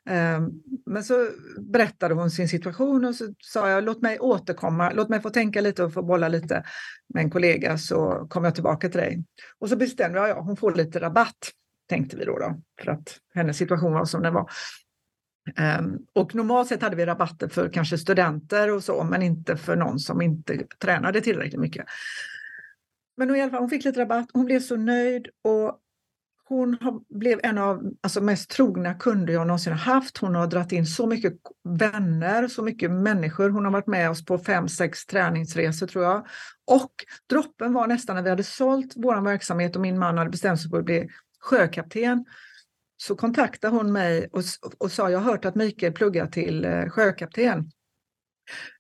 Ehm, 0.10 0.50
men 0.86 1.03
så 1.03 1.29
berättade 1.60 2.13
hon 2.13 2.32
sin 2.32 2.50
situation 2.50 3.06
och 3.06 3.15
så 3.15 3.25
sa 3.39 3.70
jag 3.70 3.84
låt 3.84 4.01
mig 4.01 4.20
återkomma, 4.20 4.91
låt 4.91 5.10
mig 5.10 5.22
få 5.22 5.29
tänka 5.29 5.62
lite 5.62 5.84
och 5.84 5.94
få 5.94 6.03
bolla 6.03 6.27
lite 6.27 6.63
med 7.13 7.24
en 7.24 7.32
kollega 7.32 7.77
så 7.77 8.27
kommer 8.29 8.48
jag 8.48 8.56
tillbaka 8.56 8.89
till 8.89 9.00
dig. 9.00 9.24
Och 9.60 9.70
så 9.70 9.75
bestämde 9.75 10.20
jag, 10.20 10.29
ja, 10.29 10.41
hon 10.41 10.58
får 10.58 10.75
lite 10.75 11.00
rabatt 11.00 11.51
tänkte 11.88 12.17
vi 12.17 12.25
då, 12.25 12.39
då 12.39 12.62
för 12.82 12.91
att 12.91 13.20
hennes 13.34 13.58
situation 13.58 13.94
var 13.94 14.06
som 14.06 14.22
den 14.22 14.34
var. 14.34 14.50
Um, 15.79 16.06
och 16.13 16.36
normalt 16.36 16.67
sett 16.67 16.82
hade 16.82 16.96
vi 16.96 17.06
rabatter 17.06 17.48
för 17.48 17.70
kanske 17.70 17.98
studenter 17.98 18.72
och 18.72 18.84
så, 18.84 19.03
men 19.03 19.22
inte 19.22 19.58
för 19.58 19.75
någon 19.75 20.00
som 20.00 20.22
inte 20.22 20.67
tränade 20.79 21.22
tillräckligt 21.22 21.62
mycket. 21.62 21.86
Men 23.17 23.36
i 23.36 23.41
alla 23.41 23.51
fall, 23.51 23.60
hon 23.60 23.70
fick 23.70 23.86
lite 23.86 24.00
rabatt, 24.00 24.29
hon 24.34 24.46
blev 24.46 24.60
så 24.60 24.75
nöjd 24.75 25.27
och 25.44 25.79
hon 26.50 26.77
har, 26.82 27.20
blev 27.20 27.39
en 27.44 27.58
av 27.58 27.91
alltså, 28.01 28.22
mest 28.22 28.50
trogna 28.50 28.94
kunder 28.94 29.34
jag 29.34 29.48
någonsin 29.48 29.74
har 29.74 29.94
haft. 29.94 30.17
Hon 30.17 30.36
har 30.36 30.48
dragit 30.48 30.72
in 30.72 30.86
så 30.86 31.08
mycket 31.08 31.34
vänner, 31.63 32.48
så 32.48 32.63
mycket 32.63 32.91
människor. 32.91 33.50
Hon 33.50 33.65
har 33.65 33.72
varit 33.72 33.88
med 33.88 34.10
oss 34.10 34.25
på 34.25 34.38
fem, 34.38 34.67
sex 34.67 35.06
träningsresor 35.06 35.88
tror 35.88 36.03
jag. 36.03 36.27
Och 36.67 36.91
droppen 37.29 37.74
var 37.74 37.88
nästan 37.88 38.15
när 38.15 38.24
vi 38.24 38.29
hade 38.29 38.44
sålt 38.44 38.94
vår 38.96 39.22
verksamhet 39.22 39.75
och 39.75 39.82
min 39.82 40.00
man 40.00 40.17
hade 40.17 40.29
bestämt 40.29 40.62
sig 40.62 40.70
för 40.70 40.79
att 40.79 40.86
bli 40.86 41.10
sjökapten 41.39 42.25
så 42.98 43.15
kontaktade 43.15 43.75
hon 43.75 43.91
mig 43.91 44.27
och, 44.32 44.44
och 44.77 44.91
sa 44.91 45.10
jag 45.10 45.20
har 45.20 45.32
hört 45.32 45.46
att 45.46 45.56
Mikael 45.56 45.94
pluggar 45.94 46.27
till 46.27 46.65
eh, 46.65 46.89
sjökapten. 46.89 47.72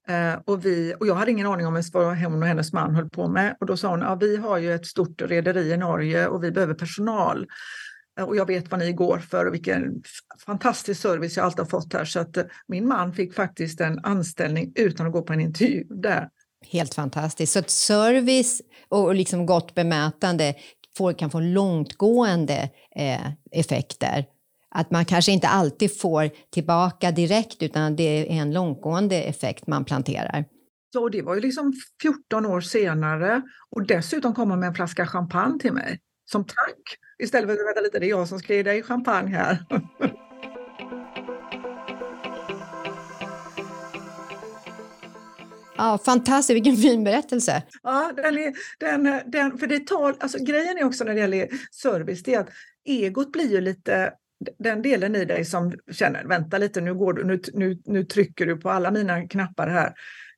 Eh, 0.07 0.33
och, 0.45 0.65
vi, 0.65 0.93
och 0.99 1.07
jag 1.07 1.15
hade 1.15 1.31
ingen 1.31 1.47
aning 1.47 1.67
om 1.67 1.83
vad 1.93 2.17
hon 2.17 2.41
och 2.41 2.47
hennes 2.47 2.73
man 2.73 2.95
höll 2.95 3.09
på 3.09 3.27
med. 3.27 3.57
Och 3.59 3.65
då 3.65 3.77
sa 3.77 3.89
hon, 3.89 3.99
ja, 3.99 4.15
vi 4.15 4.37
har 4.37 4.57
ju 4.57 4.73
ett 4.73 4.85
stort 4.85 5.21
rederi 5.21 5.71
i 5.71 5.77
Norge 5.77 6.27
och 6.27 6.43
vi 6.43 6.51
behöver 6.51 6.73
personal. 6.73 7.47
Eh, 8.19 8.25
och 8.25 8.35
jag 8.35 8.45
vet 8.45 8.71
vad 8.71 8.79
ni 8.79 8.93
går 8.93 9.19
för 9.19 9.45
och 9.45 9.53
vilken 9.53 10.03
fantastisk 10.45 11.01
service 11.01 11.37
jag 11.37 11.45
alltid 11.45 11.59
har 11.59 11.65
fått 11.65 11.93
här. 11.93 12.05
Så 12.05 12.19
att 12.19 12.37
eh, 12.37 12.43
min 12.67 12.87
man 12.87 13.13
fick 13.13 13.33
faktiskt 13.33 13.81
en 13.81 13.99
anställning 13.99 14.71
utan 14.75 15.07
att 15.07 15.13
gå 15.13 15.21
på 15.21 15.33
en 15.33 15.39
intervju 15.39 15.83
där. 15.83 16.29
Helt 16.65 16.93
fantastiskt. 16.93 17.53
Så 17.53 17.63
service 17.63 18.61
och 18.87 19.15
liksom 19.15 19.45
gott 19.45 19.75
bemötande 19.75 20.55
får, 20.97 21.13
kan 21.13 21.29
få 21.29 21.39
långtgående 21.39 22.69
eh, 22.95 23.31
effekter. 23.51 24.25
Att 24.69 24.91
man 24.91 25.05
kanske 25.05 25.31
inte 25.31 25.47
alltid 25.47 25.99
får 25.99 26.29
tillbaka 26.49 27.11
direkt 27.11 27.63
utan 27.63 27.95
det 27.95 28.03
är 28.03 28.41
en 28.41 28.53
långtgående 28.53 29.21
effekt 29.21 29.67
man 29.67 29.85
planterar. 29.85 30.45
Så 30.93 31.09
det 31.09 31.21
var 31.21 31.35
ju 31.35 31.41
liksom 31.41 31.73
14 32.01 32.45
år 32.45 32.61
senare 32.61 33.41
och 33.69 33.87
dessutom 33.87 34.33
komma 34.33 34.55
med 34.55 34.67
en 34.67 34.75
flaska 34.75 35.07
champagne 35.07 35.59
till 35.59 35.73
mig 35.73 35.99
som 36.25 36.45
tack. 36.45 36.97
Istället 37.23 37.47
för 37.47 37.53
att 37.53 37.67
vänta 37.67 37.81
lite, 37.81 37.99
det 37.99 38.05
är 38.05 38.09
jag 38.09 38.27
som 38.27 38.39
ska 38.39 38.55
ge 38.55 38.63
dig 38.63 38.83
champagne 38.83 39.35
här. 39.35 39.65
Ja, 45.77 45.99
fantastiskt, 46.05 46.55
vilken 46.55 46.77
fin 46.77 47.03
berättelse. 47.03 47.63
Ja, 47.83 48.11
den 48.15 48.37
är, 48.37 48.53
den, 48.79 49.21
den, 49.25 49.57
för 49.57 49.67
det 49.67 49.87
tal, 49.87 50.13
alltså, 50.19 50.43
grejen 50.43 50.77
är 50.77 50.83
också 50.83 51.03
när 51.03 51.13
det 51.13 51.19
gäller 51.19 51.47
service, 51.71 52.23
det 52.23 52.33
är 52.33 52.39
att 52.39 52.49
egot 52.85 53.31
blir 53.31 53.51
ju 53.51 53.61
lite 53.61 54.13
den 54.59 54.81
delen 54.81 55.15
i 55.15 55.25
dig 55.25 55.45
som 55.45 55.73
känner, 55.91 56.25
vänta 56.25 56.57
lite, 56.57 56.81
nu, 56.81 56.93
går 56.93 57.13
du, 57.13 57.23
nu, 57.23 57.41
nu, 57.53 57.81
nu 57.85 58.03
trycker 58.03 58.45
du 58.45 58.57
på 58.57 58.69
alla 58.69 58.91
mina 58.91 59.27
knappar 59.27 59.67
här. 59.67 59.93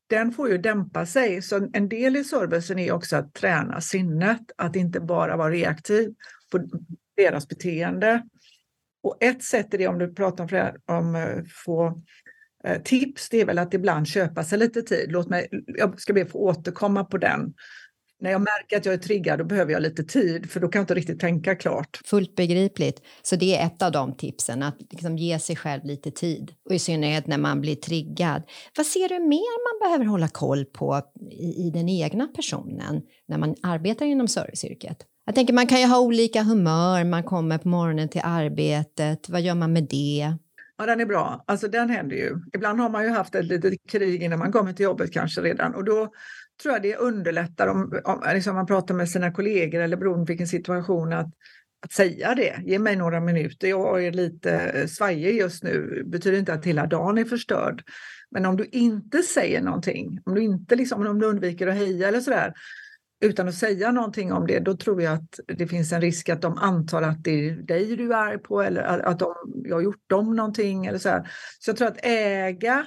Den 0.08 0.32
får 0.32 0.50
ju 0.50 0.58
dämpa 0.58 1.06
sig. 1.06 1.42
Så 1.42 1.70
en 1.74 1.90
del 1.90 2.16
i 2.16 2.24
servicen 2.24 2.80
är 2.80 2.92
också 2.92 3.16
att 3.16 3.34
träna 3.34 3.82
sinnet, 3.82 4.42
att 4.58 4.76
inte 4.76 5.00
bara 5.00 5.38
vara 5.38 5.52
reaktiv 5.52 6.14
på 6.52 6.68
deras 7.18 7.48
beteende. 7.48 8.24
Och 9.04 9.18
ett 9.20 9.44
sätt 9.44 9.74
är 9.74 9.78
det, 9.78 9.88
om 9.88 10.00
du 10.00 10.14
pratar 10.14 10.74
om, 10.88 10.98
om 10.98 11.16
eh, 11.16 11.44
få 11.66 12.02
Eh, 12.64 12.82
tips 12.82 13.30
det 13.30 13.42
är 13.42 13.46
väl 13.46 13.60
att 13.60 13.74
ibland 13.74 14.08
köpa 14.08 14.44
sig 14.44 14.60
lite 14.60 14.82
tid. 14.82 15.12
Låt 15.12 15.30
mig, 15.30 15.48
jag 15.68 16.02
ska 16.02 16.14
be 16.14 16.22
att 16.22 16.32
få 16.32 16.40
återkomma 16.40 17.04
på 17.04 17.18
den. 17.18 17.54
När 18.22 18.32
jag 18.32 18.42
märker 18.42 18.78
att 18.78 18.86
jag 18.86 18.94
är 18.94 19.00
triggad 19.00 19.40
då 19.40 19.46
behöver 19.46 19.74
jag 19.74 19.82
lite 19.82 20.04
tid 20.04 20.52
för 20.52 20.60
då 20.60 20.68
kan 20.68 20.80
jag 20.80 20.84
inte 20.84 20.94
riktigt 20.94 21.20
tänka 21.20 21.56
klart. 21.56 22.00
Fullt 22.06 22.36
begripligt. 22.36 23.02
Så 23.22 23.36
det 23.36 23.56
är 23.56 23.66
ett 23.66 23.82
av 23.82 23.92
de 23.92 24.18
tipsen, 24.18 24.64
att 24.64 24.78
liksom 24.92 25.18
ge 25.18 25.40
sig 25.40 25.56
själv 25.56 25.86
lite 25.86 26.12
tid. 26.12 26.52
Och 26.70 26.76
i 26.76 26.80
synnerhet 26.80 27.28
när 27.28 27.38
man 27.38 27.62
blir 27.62 27.76
triggad. 27.76 28.44
Vad 28.78 28.86
ser 28.86 29.10
du 29.10 29.20
mer 29.20 29.80
man 29.82 29.90
behöver 29.90 30.06
hålla 30.06 30.28
koll 30.28 30.66
på 30.66 31.02
i, 31.32 31.68
i 31.68 31.72
den 31.74 31.90
egna 31.90 32.28
personen 32.28 33.02
när 33.28 33.38
man 33.38 33.56
arbetar 33.64 34.06
inom 34.06 34.28
serviceyrket? 34.28 34.98
Jag 35.26 35.36
tänker 35.36 35.54
man 35.54 35.68
kan 35.68 35.80
ju 35.80 35.86
ha 35.86 36.00
olika 36.00 36.44
humör, 36.44 37.04
man 37.04 37.24
kommer 37.24 37.58
på 37.58 37.68
morgonen 37.68 38.10
till 38.10 38.22
arbetet, 38.24 39.30
vad 39.30 39.42
gör 39.42 39.56
man 39.56 39.74
med 39.74 39.84
det? 39.90 40.34
Ja, 40.80 40.86
den 40.86 41.00
är 41.00 41.06
bra. 41.06 41.44
Alltså 41.48 41.68
den 41.68 41.90
händer 41.90 42.16
ju. 42.16 42.40
Ibland 42.54 42.80
har 42.80 42.90
man 42.90 43.04
ju 43.04 43.10
haft 43.10 43.36
ett 43.36 43.46
litet 43.46 43.74
krig 43.90 44.24
innan 44.24 44.40
man 44.40 44.52
kommer 44.52 44.74
till 44.74 44.84
jobbet 44.84 45.14
kanske 45.14 45.42
redan 45.42 45.76
och 45.76 45.84
då 45.84 46.12
tror 46.62 46.74
jag 46.74 46.82
det 46.82 46.96
underlättar 46.96 47.68
om, 47.68 48.02
om 48.04 48.24
liksom 48.34 48.56
man 48.56 48.66
pratar 48.66 48.96
med 48.96 49.10
sina 49.10 49.32
kollegor 49.32 49.82
eller 49.82 49.98
beroende 49.98 50.26
på 50.26 50.30
vilken 50.30 50.48
situation 50.48 51.14
att, 51.14 51.28
att 51.86 51.92
säga 51.92 52.36
det. 52.36 52.60
Ge 52.66 52.80
mig 52.80 52.96
några 52.96 53.20
minuter, 53.20 53.68
jag 53.68 54.06
är 54.06 54.12
lite 54.12 54.88
svajig 54.88 55.36
just 55.36 55.64
nu. 55.64 56.04
betyder 56.06 56.38
inte 56.38 56.54
att 56.54 56.66
hela 56.66 56.86
dagen 56.86 57.18
är 57.18 57.26
förstörd. 57.26 57.84
Men 58.32 58.46
om 58.46 58.58
du 58.58 58.66
inte 58.72 59.18
säger 59.18 59.62
någonting, 59.62 60.20
om 60.26 60.36
du 60.36 60.42
inte 60.42 60.76
liksom, 60.76 61.08
om 61.08 61.20
du 61.20 61.26
undviker 61.26 61.68
att 61.68 61.76
heja 61.76 62.08
eller 62.08 62.20
sådär, 62.20 62.54
utan 63.22 63.48
att 63.48 63.56
säga 63.56 63.92
någonting 63.92 64.34
om 64.34 64.48
det, 64.48 64.60
då 64.60 64.78
tror 64.78 65.02
jag 65.02 65.14
att 65.14 65.40
det 65.58 65.68
finns 65.68 65.92
en 65.92 66.02
risk 66.02 66.30
att 66.30 66.42
de 66.42 66.58
antar 66.58 67.02
att 67.02 67.24
det 67.24 67.50
är 67.50 67.54
dig 67.54 67.96
du 67.96 68.14
är 68.14 68.18
arg 68.18 68.38
på 68.38 68.62
eller 68.62 68.82
att 68.82 69.20
de, 69.20 69.34
jag 69.66 69.76
har 69.76 69.82
gjort 69.82 70.10
dem 70.10 70.36
någonting. 70.36 70.86
Eller 70.86 71.00
så, 71.00 71.10
här. 71.10 71.32
så 71.60 71.70
jag 71.70 71.78
tror 71.78 71.88
att 71.88 72.06
äga 72.06 72.86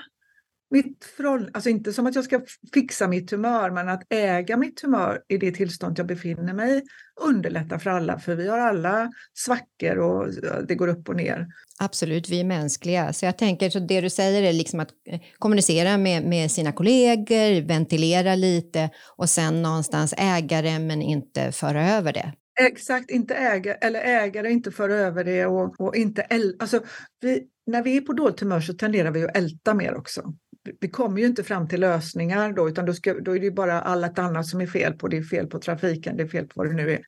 mitt 0.72 1.04
förhållande, 1.16 1.50
alltså 1.54 1.70
inte 1.70 1.92
som 1.92 2.06
att 2.06 2.14
jag 2.14 2.24
ska 2.24 2.40
fixa 2.74 3.08
mitt 3.08 3.30
humör, 3.30 3.70
men 3.70 3.88
att 3.88 4.02
äga 4.08 4.56
mitt 4.56 4.80
humör 4.82 5.22
i 5.28 5.38
det 5.38 5.52
tillstånd 5.52 5.98
jag 5.98 6.06
befinner 6.06 6.52
mig 6.52 6.78
i 6.78 6.82
underlättar 7.20 7.78
för 7.78 7.90
alla, 7.90 8.18
för 8.18 8.34
vi 8.34 8.48
har 8.48 8.58
alla 8.58 9.10
svackor 9.34 9.98
och 9.98 10.28
det 10.68 10.74
går 10.74 10.88
upp 10.88 11.08
och 11.08 11.16
ner. 11.16 11.46
Absolut, 11.78 12.28
vi 12.28 12.40
är 12.40 12.44
mänskliga. 12.44 13.12
Så 13.12 13.24
jag 13.24 13.38
tänker, 13.38 13.70
så 13.70 13.78
det 13.78 14.00
du 14.00 14.10
säger 14.10 14.42
är 14.42 14.52
liksom 14.52 14.80
att 14.80 14.88
eh, 15.08 15.20
kommunicera 15.38 15.98
med, 15.98 16.22
med 16.22 16.50
sina 16.50 16.72
kollegor, 16.72 17.66
ventilera 17.66 18.34
lite 18.34 18.90
och 19.16 19.28
sen 19.28 19.62
någonstans 19.62 20.14
äga 20.18 20.62
det 20.62 20.78
men 20.78 21.02
inte 21.02 21.52
föra 21.52 21.90
över 21.90 22.12
det. 22.12 22.32
Exakt, 22.60 23.10
inte 23.10 23.34
äga, 23.34 23.74
eller 23.74 24.00
äga 24.00 24.42
det, 24.42 24.50
inte 24.50 24.70
föra 24.70 24.94
över 24.94 25.24
det 25.24 25.46
och, 25.46 25.80
och 25.80 25.96
inte 25.96 26.22
äl, 26.22 26.56
alltså, 26.58 26.80
vi, 27.20 27.42
När 27.66 27.82
vi 27.82 27.96
är 27.96 28.00
på 28.00 28.12
dåligt 28.12 28.40
humör 28.40 28.60
så 28.60 28.74
tenderar 28.74 29.10
vi 29.10 29.24
att 29.24 29.36
älta 29.36 29.74
mer 29.74 29.94
också 29.94 30.34
vi 30.80 30.88
kommer 30.88 31.20
ju 31.20 31.26
inte 31.26 31.44
fram 31.44 31.68
till 31.68 31.80
lösningar 31.80 32.52
då, 32.52 32.68
utan 32.68 32.86
då, 32.86 32.94
ska, 32.94 33.14
då 33.14 33.36
är 33.36 33.40
det 33.40 33.50
bara 33.50 33.80
allt 33.80 34.18
annat 34.18 34.46
som 34.46 34.60
är 34.60 34.66
fel 34.66 34.92
på. 34.92 35.08
Det 35.08 35.16
är 35.16 35.22
fel 35.22 35.46
på 35.46 35.58
trafiken, 35.58 36.16
det 36.16 36.22
är 36.22 36.28
fel 36.28 36.46
på 36.46 36.52
vad 36.54 36.66
det 36.66 36.74
nu 36.74 36.92
är. 36.92 37.04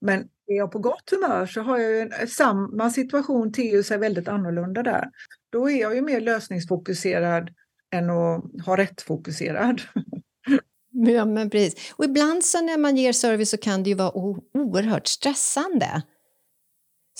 Men 0.00 0.20
är 0.46 0.56
jag 0.56 0.72
på 0.72 0.78
gott 0.78 1.10
humör 1.10 1.46
så 1.46 1.60
har 1.60 1.78
jag 1.78 1.90
ju 1.90 2.00
en, 2.00 2.28
samma 2.28 2.90
situation 2.90 3.52
till 3.52 3.84
sig 3.84 3.98
väldigt 3.98 4.28
annorlunda 4.28 4.82
där. 4.82 5.10
Då 5.50 5.70
är 5.70 5.80
jag 5.80 5.94
ju 5.94 6.02
mer 6.02 6.20
lösningsfokuserad 6.20 7.50
än 7.90 8.10
att 8.10 8.44
ha 8.66 8.76
rätt-fokuserad. 8.76 9.80
Ja, 10.90 11.24
men 11.24 11.50
precis. 11.50 11.92
Och 11.96 12.04
ibland 12.04 12.44
så 12.44 12.60
när 12.62 12.78
man 12.78 12.96
ger 12.96 13.12
service 13.12 13.50
så 13.50 13.56
kan 13.56 13.82
det 13.82 13.90
ju 13.90 13.96
vara 13.96 14.16
oerhört 14.54 15.06
stressande. 15.06 16.02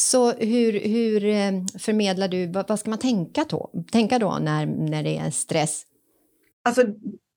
Så 0.01 0.33
hur, 0.33 0.81
hur 0.81 1.25
eh, 1.25 1.53
förmedlar 1.79 2.29
du, 2.29 2.47
vad, 2.47 2.69
vad 2.69 2.81
ska 2.81 2.91
man 2.91 2.99
tänka 2.99 3.45
då, 3.49 3.71
tänka 3.93 4.19
då 4.19 4.39
när, 4.41 4.67
när 4.67 5.03
det 5.03 5.19
är 5.19 5.31
stress? 5.31 5.83
Alltså, 6.65 6.83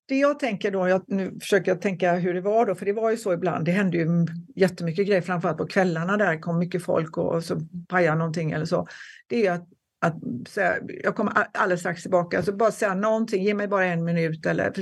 det 0.08 0.15
jag 0.15 0.39
tänker 0.39 0.72
då, 0.72 0.88
jag, 0.88 1.03
nu 1.08 1.39
försöker 1.39 1.72
jag 1.72 1.82
tänka 1.82 2.13
hur 2.13 2.34
det 2.34 2.41
var 2.41 2.65
då, 2.65 2.75
för 2.75 2.86
det 2.86 2.94
var 2.94 3.12
ju 3.12 3.18
så 3.18 3.34
ibland, 3.34 3.65
det 3.65 3.72
hände 3.72 3.98
ju 3.98 4.08
jättemycket 4.56 5.08
grejer, 5.08 5.22
framförallt 5.22 5.58
på 5.58 5.68
kvällarna 5.68 6.18
där 6.18 6.39
kom 6.39 6.60
mycket 6.60 6.84
folk 6.84 7.18
och, 7.18 7.36
och 7.36 7.44
så 7.44 7.60
pajade 7.88 8.18
någonting 8.18 8.51
eller 8.51 8.65
så. 8.65 8.88
Det 9.27 9.48
är 9.48 9.51
att, 9.51 9.68
att 10.01 10.48
säga, 10.48 10.77
jag 11.03 11.15
kommer 11.15 11.48
alldeles 11.53 11.80
strax 11.80 12.01
tillbaka, 12.01 12.38
alltså 12.38 12.51
bara 12.51 12.72
säga 12.72 12.94
någonting, 12.94 13.44
ge 13.44 13.53
mig 13.53 13.68
bara 13.68 13.86
en 13.86 14.03
minut 14.03 14.46
eller 14.46 14.74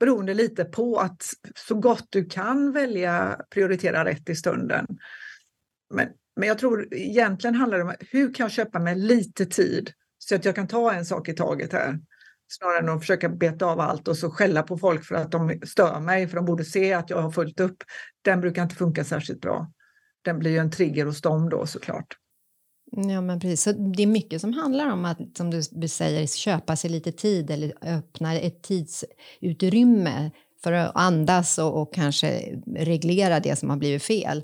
beroende 0.00 0.34
lite 0.34 0.64
på 0.64 0.96
att 0.96 1.22
så 1.54 1.74
gott 1.74 2.06
du 2.10 2.24
kan 2.24 2.72
välja 2.72 3.40
prioritera 3.50 4.04
rätt 4.04 4.28
i 4.28 4.34
stunden. 4.34 4.86
Men 5.94 6.08
men 6.36 6.48
jag 6.48 6.58
tror 6.58 6.94
egentligen 6.94 7.54
handlar 7.54 7.78
det 7.78 7.84
om 7.84 7.94
hur 8.10 8.34
kan 8.34 8.44
jag 8.44 8.50
köpa 8.50 8.78
mig 8.78 8.94
lite 8.94 9.46
tid 9.46 9.92
så 10.18 10.34
att 10.34 10.44
jag 10.44 10.54
kan 10.54 10.68
ta 10.68 10.92
en 10.92 11.04
sak 11.04 11.28
i 11.28 11.32
taget 11.32 11.72
här. 11.72 11.98
Snarare 12.48 12.78
än 12.78 12.88
att 12.88 13.00
försöka 13.00 13.28
beta 13.28 13.66
av 13.66 13.80
allt 13.80 14.08
och 14.08 14.16
så 14.16 14.30
skälla 14.30 14.62
på 14.62 14.78
folk 14.78 15.04
för 15.04 15.14
att 15.14 15.32
de 15.32 15.60
stör 15.66 16.00
mig, 16.00 16.28
för 16.28 16.36
de 16.36 16.44
borde 16.44 16.64
se 16.64 16.92
att 16.92 17.10
jag 17.10 17.22
har 17.22 17.30
fullt 17.30 17.60
upp. 17.60 17.76
Den 18.22 18.40
brukar 18.40 18.62
inte 18.62 18.74
funka 18.74 19.04
särskilt 19.04 19.40
bra. 19.40 19.72
Den 20.24 20.38
blir 20.38 20.50
ju 20.50 20.58
en 20.58 20.70
trigger 20.70 21.06
hos 21.06 21.20
dem 21.20 21.48
då 21.48 21.66
såklart. 21.66 22.16
Ja, 22.90 23.20
men 23.20 23.40
precis. 23.40 23.62
Så 23.62 23.72
det 23.72 24.02
är 24.02 24.06
mycket 24.06 24.40
som 24.40 24.52
handlar 24.52 24.92
om 24.92 25.04
att, 25.04 25.18
som 25.36 25.50
du 25.70 25.88
säger, 25.88 26.26
köpa 26.26 26.76
sig 26.76 26.90
lite 26.90 27.12
tid 27.12 27.50
eller 27.50 27.72
öppna 27.82 28.34
ett 28.34 28.62
tidsutrymme 28.62 30.30
för 30.62 30.72
att 30.72 30.92
andas 30.94 31.58
och, 31.58 31.82
och 31.82 31.94
kanske 31.94 32.58
reglera 32.76 33.40
det 33.40 33.56
som 33.56 33.70
har 33.70 33.76
blivit 33.76 34.02
fel. 34.02 34.42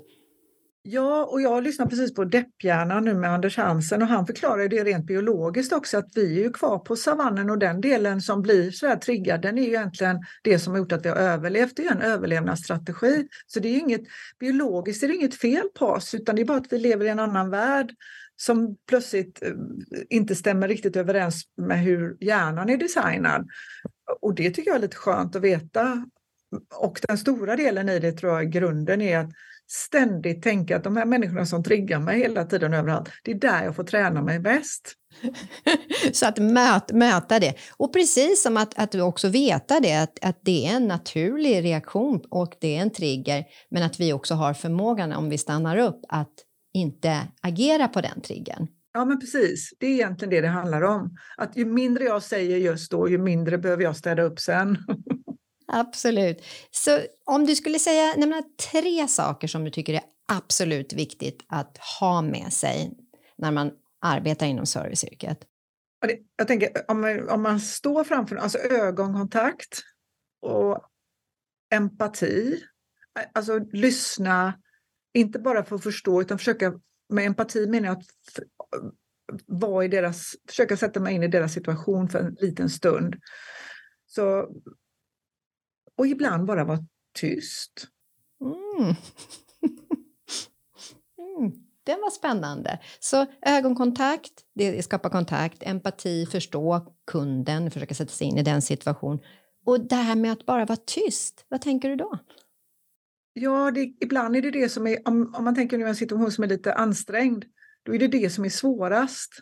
Ja, 0.81 1.25
och 1.25 1.41
jag 1.41 1.63
lyssnar 1.63 1.85
precis 1.85 2.13
på 2.13 2.25
Depphjärnan 2.25 3.05
nu 3.05 3.13
med 3.13 3.33
Anders 3.33 3.57
Hansen 3.57 4.01
och 4.01 4.07
han 4.07 4.25
förklarar 4.27 4.67
det 4.67 4.83
rent 4.83 5.05
biologiskt 5.05 5.73
också 5.73 5.97
att 5.97 6.11
vi 6.15 6.39
är 6.39 6.43
ju 6.43 6.53
kvar 6.53 6.79
på 6.79 6.95
savannen 6.95 7.49
och 7.49 7.59
den 7.59 7.81
delen 7.81 8.21
som 8.21 8.41
blir 8.41 8.71
så 8.71 8.87
här 8.87 8.95
triggad 8.95 9.41
den 9.41 9.57
är 9.57 9.61
ju 9.61 9.67
egentligen 9.67 10.17
det 10.43 10.59
som 10.59 10.73
har 10.73 10.77
gjort 10.77 10.91
att 10.91 11.05
vi 11.05 11.09
har 11.09 11.15
överlevt. 11.15 11.75
Det 11.75 11.85
är 11.85 11.91
en 11.91 12.01
överlevnadsstrategi. 12.01 13.27
Så 13.47 13.59
det 13.59 13.69
är 13.69 13.79
inget, 13.79 14.01
biologiskt 14.39 15.03
är 15.03 15.07
det 15.07 15.15
inget 15.15 15.35
fel 15.35 15.67
på 15.79 15.85
oss 15.85 16.13
utan 16.15 16.35
det 16.35 16.41
är 16.41 16.45
bara 16.45 16.57
att 16.57 16.73
vi 16.73 16.77
lever 16.77 17.05
i 17.05 17.09
en 17.09 17.19
annan 17.19 17.49
värld 17.49 17.91
som 18.35 18.77
plötsligt 18.87 19.43
eh, 19.43 19.51
inte 20.09 20.35
stämmer 20.35 20.67
riktigt 20.67 20.95
överens 20.95 21.43
med 21.57 21.79
hur 21.79 22.17
hjärnan 22.19 22.69
är 22.69 22.77
designad. 22.77 23.47
Och 24.21 24.35
det 24.35 24.51
tycker 24.51 24.69
jag 24.69 24.77
är 24.77 24.81
lite 24.81 24.97
skönt 24.97 25.35
att 25.35 25.41
veta. 25.41 26.05
Och 26.75 26.99
den 27.07 27.17
stora 27.17 27.55
delen 27.55 27.89
i 27.89 27.99
det 27.99 28.11
tror 28.11 28.33
jag 28.33 28.51
grunden 28.51 29.01
är 29.01 29.17
att 29.17 29.29
ständigt 29.71 30.43
tänka 30.43 30.77
att 30.77 30.83
de 30.83 30.97
här 30.97 31.05
människorna 31.05 31.45
som 31.45 31.63
triggar 31.63 31.99
mig 31.99 32.19
hela 32.19 32.45
tiden 32.45 32.73
överallt, 32.73 33.09
det 33.23 33.31
är 33.31 33.35
där 33.35 33.63
jag 33.63 33.75
får 33.75 33.83
träna 33.83 34.21
mig 34.21 34.39
bäst. 34.39 34.93
så 36.13 36.25
att 36.25 36.37
möt, 36.37 36.91
möta 36.91 37.39
det. 37.39 37.53
Och 37.77 37.93
precis 37.93 38.43
som 38.43 38.57
att, 38.57 38.79
att 38.79 38.95
också 38.95 39.27
veta 39.27 39.79
det, 39.79 39.95
att, 39.95 40.19
att 40.21 40.39
det 40.43 40.67
är 40.67 40.75
en 40.75 40.87
naturlig 40.87 41.63
reaktion 41.63 42.21
och 42.29 42.53
det 42.61 42.77
är 42.77 42.81
en 42.81 42.89
trigger, 42.89 43.45
men 43.71 43.83
att 43.83 43.99
vi 43.99 44.13
också 44.13 44.33
har 44.33 44.53
förmågan, 44.53 45.13
om 45.13 45.29
vi 45.29 45.37
stannar 45.37 45.77
upp, 45.77 46.01
att 46.09 46.33
inte 46.73 47.27
agera 47.41 47.87
på 47.87 48.01
den 48.01 48.21
triggern. 48.21 48.67
Ja, 48.93 49.05
men 49.05 49.19
precis. 49.19 49.73
Det 49.79 49.85
är 49.85 49.91
egentligen 49.91 50.29
det 50.29 50.41
det 50.41 50.47
handlar 50.47 50.81
om. 50.81 51.17
Att 51.37 51.57
ju 51.57 51.65
mindre 51.65 52.03
jag 52.03 52.23
säger 52.23 52.57
just 52.57 52.91
då, 52.91 53.09
ju 53.09 53.17
mindre 53.17 53.57
behöver 53.57 53.83
jag 53.83 53.95
städa 53.95 54.23
upp 54.23 54.39
sen. 54.39 54.77
Absolut. 55.71 56.43
Så 56.71 56.99
om 57.25 57.45
du 57.45 57.55
skulle 57.55 57.79
säga 57.79 58.13
nämna 58.17 58.43
tre 58.71 59.07
saker 59.07 59.47
som 59.47 59.63
du 59.63 59.71
tycker 59.71 59.93
är 59.93 60.03
absolut 60.27 60.93
viktigt 60.93 61.45
att 61.47 61.77
ha 61.99 62.21
med 62.21 62.53
sig 62.53 62.91
när 63.37 63.51
man 63.51 63.71
arbetar 64.01 64.45
inom 64.45 64.65
serviceyrket? 64.65 65.39
Jag 66.35 66.47
tänker 66.47 66.91
om 66.91 67.01
man, 67.01 67.29
om 67.29 67.41
man 67.41 67.59
står 67.59 68.03
framför 68.03 68.35
alltså 68.35 68.57
ögonkontakt 68.57 69.81
och 70.41 70.79
empati. 71.73 72.63
Alltså 73.33 73.59
lyssna, 73.59 74.53
inte 75.13 75.39
bara 75.39 75.63
för 75.63 75.75
att 75.75 75.83
förstå 75.83 76.21
utan 76.21 76.37
försöka 76.37 76.73
med 77.09 77.25
empati 77.25 77.67
menar 77.67 77.87
jag 77.87 77.97
att 77.97 78.05
vara 79.45 79.85
i 79.85 79.87
deras, 79.87 80.35
försöka 80.47 80.77
sätta 80.77 80.99
mig 80.99 81.15
in 81.15 81.23
i 81.23 81.27
deras 81.27 81.53
situation 81.53 82.09
för 82.09 82.19
en 82.19 82.35
liten 82.39 82.69
stund. 82.69 83.15
Så 84.05 84.49
och 85.99 86.07
ibland 86.07 86.45
bara 86.45 86.63
vara 86.63 86.79
tyst. 87.19 87.87
Mm. 88.41 88.85
mm. 91.37 91.51
Det 91.83 91.95
var 91.95 92.09
spännande. 92.09 92.79
Så 92.99 93.25
ögonkontakt, 93.41 94.33
det 94.55 94.83
skapar 94.83 95.09
kontakt, 95.09 95.63
empati, 95.63 96.25
förstå 96.25 96.93
kunden, 97.11 97.71
försöka 97.71 97.95
sätta 97.95 98.11
sig 98.11 98.27
in 98.27 98.37
i 98.37 98.43
den 98.43 98.61
situationen. 98.61 99.19
Och 99.65 99.79
det 99.79 99.95
här 99.95 100.15
med 100.15 100.31
att 100.31 100.45
bara 100.45 100.65
vara 100.65 100.79
tyst, 100.85 101.45
vad 101.47 101.61
tänker 101.61 101.89
du 101.89 101.95
då? 101.95 102.19
Ja, 103.33 103.71
det, 103.71 103.81
ibland 103.81 104.35
är 104.35 104.41
det 104.41 104.51
det 104.51 104.69
som 104.69 104.87
är, 104.87 105.07
om, 105.07 105.35
om 105.35 105.43
man 105.43 105.55
tänker 105.55 105.77
nu 105.77 105.87
en 105.87 105.95
situation 105.95 106.31
som 106.31 106.43
är 106.43 106.47
lite 106.47 106.73
ansträngd, 106.73 107.45
då 107.83 107.95
är 107.95 107.99
det 107.99 108.07
det 108.07 108.29
som 108.29 108.45
är 108.45 108.49
svårast 108.49 109.33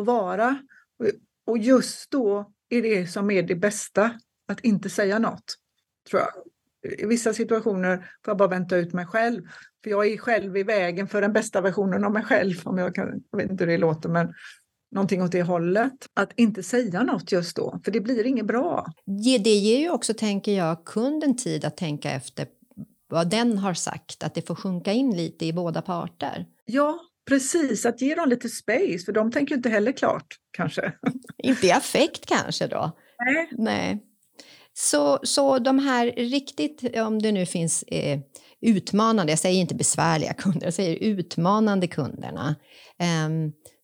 att 0.00 0.06
vara. 0.06 0.58
Och, 0.98 1.06
och 1.46 1.58
just 1.58 2.10
då 2.10 2.52
är 2.68 2.82
det 2.82 3.06
som 3.06 3.30
är 3.30 3.42
det 3.42 3.54
bästa, 3.56 4.20
att 4.48 4.60
inte 4.60 4.90
säga 4.90 5.18
något 5.18 5.61
tror 6.10 6.22
jag. 6.22 6.30
I 7.00 7.06
vissa 7.06 7.34
situationer 7.34 7.96
får 7.96 8.06
jag 8.30 8.36
bara 8.36 8.48
vänta 8.48 8.76
ut 8.76 8.92
mig 8.92 9.06
själv. 9.06 9.42
För 9.84 9.90
jag 9.90 10.06
är 10.06 10.16
själv 10.16 10.56
i 10.56 10.62
vägen 10.62 11.08
för 11.08 11.20
den 11.20 11.32
bästa 11.32 11.60
versionen 11.60 12.04
av 12.04 12.12
mig 12.12 12.22
själv. 12.22 12.54
Om 12.64 12.78
jag, 12.78 12.94
kan, 12.94 13.22
jag 13.30 13.38
vet 13.38 13.50
inte 13.50 13.64
hur 13.64 13.72
det 13.72 13.78
låter, 13.78 14.08
men 14.08 14.34
någonting 14.90 15.22
åt 15.22 15.32
det 15.32 15.42
hållet. 15.42 15.92
Att 16.14 16.32
inte 16.36 16.62
säga 16.62 17.02
något 17.02 17.32
just 17.32 17.56
då, 17.56 17.80
för 17.84 17.92
det 17.92 18.00
blir 18.00 18.26
inget 18.26 18.46
bra. 18.46 18.86
Det 19.44 19.50
ger 19.50 19.78
ju 19.78 19.90
också, 19.90 20.14
tänker 20.14 20.52
jag, 20.52 20.84
kunden 20.84 21.36
tid 21.36 21.64
att 21.64 21.76
tänka 21.76 22.10
efter 22.10 22.46
vad 23.08 23.30
den 23.30 23.58
har 23.58 23.74
sagt, 23.74 24.22
att 24.22 24.34
det 24.34 24.46
får 24.46 24.54
sjunka 24.54 24.92
in 24.92 25.16
lite 25.16 25.46
i 25.46 25.52
båda 25.52 25.82
parter. 25.82 26.46
Ja, 26.64 26.98
precis. 27.28 27.86
Att 27.86 28.00
ge 28.00 28.14
dem 28.14 28.28
lite 28.28 28.48
space, 28.48 28.98
för 29.04 29.12
de 29.12 29.32
tänker 29.32 29.54
inte 29.54 29.68
heller 29.68 29.92
klart 29.92 30.26
kanske. 30.50 30.92
inte 31.38 31.66
i 31.66 31.72
affekt 31.72 32.26
kanske 32.26 32.66
då? 32.66 32.92
Nej. 33.24 33.48
Nej. 33.52 34.11
Så, 34.74 35.18
så 35.22 35.58
de 35.58 35.78
här 35.78 36.06
riktigt, 36.06 36.96
om 36.96 37.22
det 37.22 37.32
nu 37.32 37.46
finns 37.46 37.82
eh, 37.82 38.20
utmanande, 38.60 39.32
jag 39.32 39.38
säger 39.38 39.60
inte 39.60 39.74
besvärliga 39.74 40.32
kunder, 40.38 40.66
jag 40.66 40.74
säger 40.74 40.96
utmanande 40.96 41.86
kunderna. 41.86 42.54
Eh, 42.98 43.28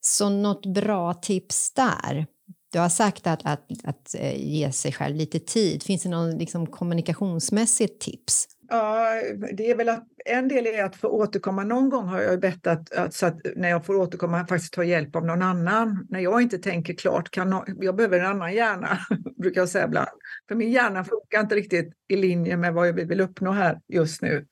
så 0.00 0.28
något 0.28 0.66
bra 0.66 1.14
tips 1.14 1.72
där? 1.74 2.26
Du 2.72 2.78
har 2.78 2.88
sagt 2.88 3.26
att, 3.26 3.40
att, 3.44 3.66
att 3.84 4.14
eh, 4.14 4.36
ge 4.36 4.72
sig 4.72 4.92
själv 4.92 5.16
lite 5.16 5.38
tid. 5.38 5.82
Finns 5.82 6.02
det 6.02 6.08
någon 6.08 6.38
liksom, 6.38 6.66
kommunikationsmässigt 6.66 8.00
tips? 8.00 8.46
Ja, 8.70 9.22
det 9.52 9.70
är 9.70 9.76
väl 9.76 9.88
att 9.88 10.06
en 10.24 10.48
del 10.48 10.66
är 10.66 10.84
att 10.84 10.96
få 10.96 11.08
återkomma. 11.08 11.64
Någon 11.64 11.88
gång 11.88 12.06
har 12.06 12.20
jag 12.20 12.40
bett 12.40 12.66
att, 12.66 12.92
att, 12.92 13.14
så 13.14 13.26
att 13.26 13.40
när 13.56 13.68
jag 13.68 13.86
får 13.86 13.94
återkomma 13.94 14.46
faktiskt 14.46 14.72
ta 14.72 14.84
hjälp 14.84 15.16
av 15.16 15.26
någon 15.26 15.42
annan. 15.42 16.06
När 16.10 16.20
jag 16.20 16.42
inte 16.42 16.58
tänker 16.58 16.94
klart, 16.94 17.30
kan 17.30 17.50
no 17.50 17.64
jag 17.80 17.96
behöver 17.96 18.20
en 18.20 18.26
annan 18.26 18.54
hjärna, 18.54 18.98
brukar 19.38 19.60
jag 19.60 19.68
säga 19.68 19.84
ibland. 19.84 20.08
För 20.48 20.54
min 20.54 20.70
hjärna 20.70 21.04
funkar 21.04 21.40
inte 21.40 21.54
riktigt 21.54 21.92
i 22.08 22.16
linje 22.16 22.56
med 22.56 22.74
vad 22.74 22.94
vi 22.94 23.04
vill 23.04 23.20
uppnå 23.20 23.50
här 23.50 23.80
just 23.88 24.22
nu. 24.22 24.46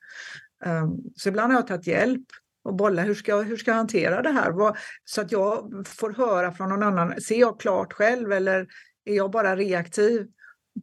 Um, 0.65 1.03
så 1.15 1.29
ibland 1.29 1.51
har 1.53 1.59
jag 1.59 1.67
tagit 1.67 1.87
hjälp 1.87 2.25
och 2.63 2.75
bolla, 2.75 3.01
hur 3.01 3.13
ska, 3.15 3.31
jag, 3.31 3.43
hur 3.43 3.57
ska 3.57 3.71
jag 3.71 3.77
hantera 3.77 4.21
det 4.21 4.31
här? 4.31 4.51
Vad, 4.51 4.77
så 5.05 5.21
att 5.21 5.31
jag 5.31 5.83
får 5.87 6.13
höra 6.13 6.51
från 6.51 6.69
någon 6.69 6.83
annan, 6.83 7.21
ser 7.21 7.39
jag 7.39 7.59
klart 7.59 7.93
själv 7.93 8.31
eller 8.31 8.67
är 9.05 9.15
jag 9.15 9.31
bara 9.31 9.55
reaktiv 9.55 10.27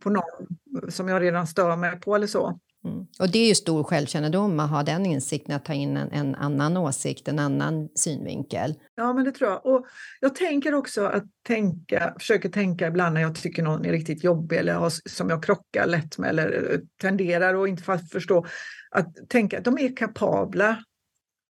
på 0.01 0.11
någon 0.11 0.91
som 0.91 1.09
jag 1.09 1.23
redan 1.23 1.47
stör 1.47 1.77
mig 1.77 2.01
på 2.01 2.15
eller 2.15 2.27
så? 2.27 2.61
Mm. 2.85 3.07
Och 3.19 3.31
det 3.31 3.39
är 3.39 3.49
ju 3.49 3.55
stor 3.55 3.85
självkännedom 3.85 4.61
att 4.61 4.71
ha 4.71 4.83
den 4.83 5.07
insikten, 5.07 5.57
att 5.57 5.65
ta 5.65 5.73
in 5.73 5.97
en, 5.97 6.11
en, 6.13 6.35
annan 6.35 6.77
åsikt, 6.77 7.29
en 7.29 7.39
annan 7.39 7.89
synvinkel. 7.95 8.75
Ja, 8.95 9.13
men 9.13 9.25
det 9.25 9.33
tror 9.33 9.51
jag. 9.51 9.67
Och 9.67 9.87
jag 10.21 10.35
tänker 10.35 10.75
också 10.75 11.05
att 11.05 11.25
tänka, 11.47 12.15
försöker 12.19 12.49
tänka 12.49 12.87
ibland 12.87 13.15
när 13.15 13.21
jag 13.21 13.35
tycker 13.35 13.63
någon 13.63 13.85
är 13.85 13.93
riktigt 13.93 14.25
jobbig 14.25 14.57
eller 14.57 14.75
har, 14.75 14.93
som 15.09 15.31
jag 15.31 15.45
krockar 15.45 15.87
lätt 15.87 16.19
med 16.19 16.31
eller 16.31 16.73
eh, 16.73 16.79
tenderar 17.01 17.63
att 17.63 17.69
inte 17.69 17.99
förstå, 18.13 18.47
att 18.91 19.29
tänka 19.29 19.59
att 19.59 19.65
de 19.65 19.79
är 19.79 19.97
kapabla. 19.97 20.85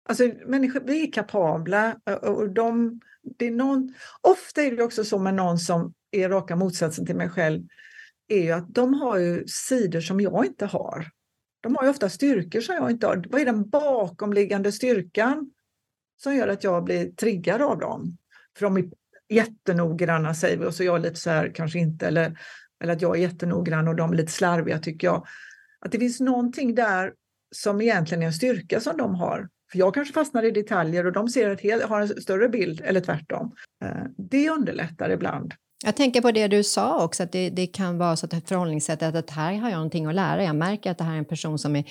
Alltså 0.09 0.23
människor, 0.45 0.81
vi 0.85 1.07
är 1.07 1.11
kapabla 1.11 1.95
och 2.21 2.49
de, 2.49 2.99
det 3.37 3.47
är 3.47 3.51
någon, 3.51 3.93
ofta 4.21 4.61
är 4.61 4.71
det 4.71 4.83
också 4.83 5.03
så 5.03 5.19
med 5.19 5.33
någon 5.33 5.57
som 5.59 5.93
är 6.11 6.29
raka 6.29 6.55
motsatsen 6.55 7.05
till 7.05 7.15
mig 7.15 7.29
själv 7.29 7.63
är 8.27 8.41
ju 8.41 8.51
att 8.51 8.73
de 8.73 8.93
har 8.93 9.17
ju 9.17 9.47
sidor 9.47 10.01
som 10.01 10.21
jag 10.21 10.45
inte 10.45 10.65
har. 10.65 11.07
De 11.63 11.75
har 11.75 11.83
ju 11.83 11.89
ofta 11.89 12.09
styrkor 12.09 12.61
som 12.61 12.75
jag 12.75 12.91
inte 12.91 13.07
har. 13.07 13.23
Vad 13.29 13.41
är 13.41 13.45
den 13.45 13.69
bakomliggande 13.69 14.71
styrkan 14.71 15.51
som 16.17 16.35
gör 16.35 16.47
att 16.47 16.63
jag 16.63 16.83
blir 16.83 17.11
triggad 17.11 17.61
av 17.61 17.79
dem? 17.79 18.17
För 18.57 18.65
de 18.65 18.77
är 18.77 18.85
jättenoggranna 19.29 20.33
säger 20.33 20.57
vi 20.57 20.65
och 20.65 20.73
så 20.73 20.83
är 20.83 20.87
jag 20.87 21.01
lite 21.01 21.15
så 21.15 21.29
här 21.29 21.51
kanske 21.55 21.79
inte 21.79 22.07
eller, 22.07 22.39
eller 22.83 22.93
att 22.93 23.01
jag 23.01 23.17
är 23.17 23.21
jättenoggrann 23.21 23.87
och 23.87 23.95
de 23.95 24.11
är 24.11 24.15
lite 24.15 24.31
slarviga 24.31 24.79
tycker 24.79 25.07
jag. 25.07 25.27
Att 25.79 25.91
det 25.91 25.99
finns 25.99 26.19
någonting 26.19 26.75
där 26.75 27.13
som 27.55 27.81
egentligen 27.81 28.21
är 28.21 28.27
en 28.27 28.33
styrka 28.33 28.79
som 28.79 28.97
de 28.97 29.15
har. 29.15 29.49
För 29.71 29.79
jag 29.79 29.93
kanske 29.93 30.13
fastnar 30.13 30.43
i 30.43 30.51
detaljer 30.51 31.05
och 31.05 31.11
de 31.11 31.29
ser 31.29 31.49
ett 31.49 31.61
helt, 31.61 31.83
har 31.83 32.01
en 32.01 32.21
större 32.21 32.49
bild 32.49 32.81
eller 32.81 33.01
tvärtom. 33.01 33.55
Eh, 33.83 34.03
det 34.17 34.49
underlättar 34.49 35.09
ibland. 35.09 35.53
Jag 35.85 35.95
tänker 35.95 36.21
på 36.21 36.31
det 36.31 36.47
du 36.47 36.63
sa 36.63 37.03
också, 37.03 37.23
att 37.23 37.31
det, 37.31 37.49
det 37.49 37.67
kan 37.67 37.97
vara 37.97 38.15
så 38.15 38.25
att 38.25 38.49
förhållningssättet 38.49 39.15
att 39.15 39.29
här 39.29 39.53
har 39.53 39.69
jag 39.69 39.75
någonting 39.75 40.05
att 40.05 40.15
lära. 40.15 40.43
Jag 40.43 40.55
märker 40.55 40.91
att 40.91 40.97
det 40.97 41.03
här 41.03 41.13
är 41.13 41.17
en 41.17 41.25
person 41.25 41.59
som 41.59 41.75
är 41.75 41.83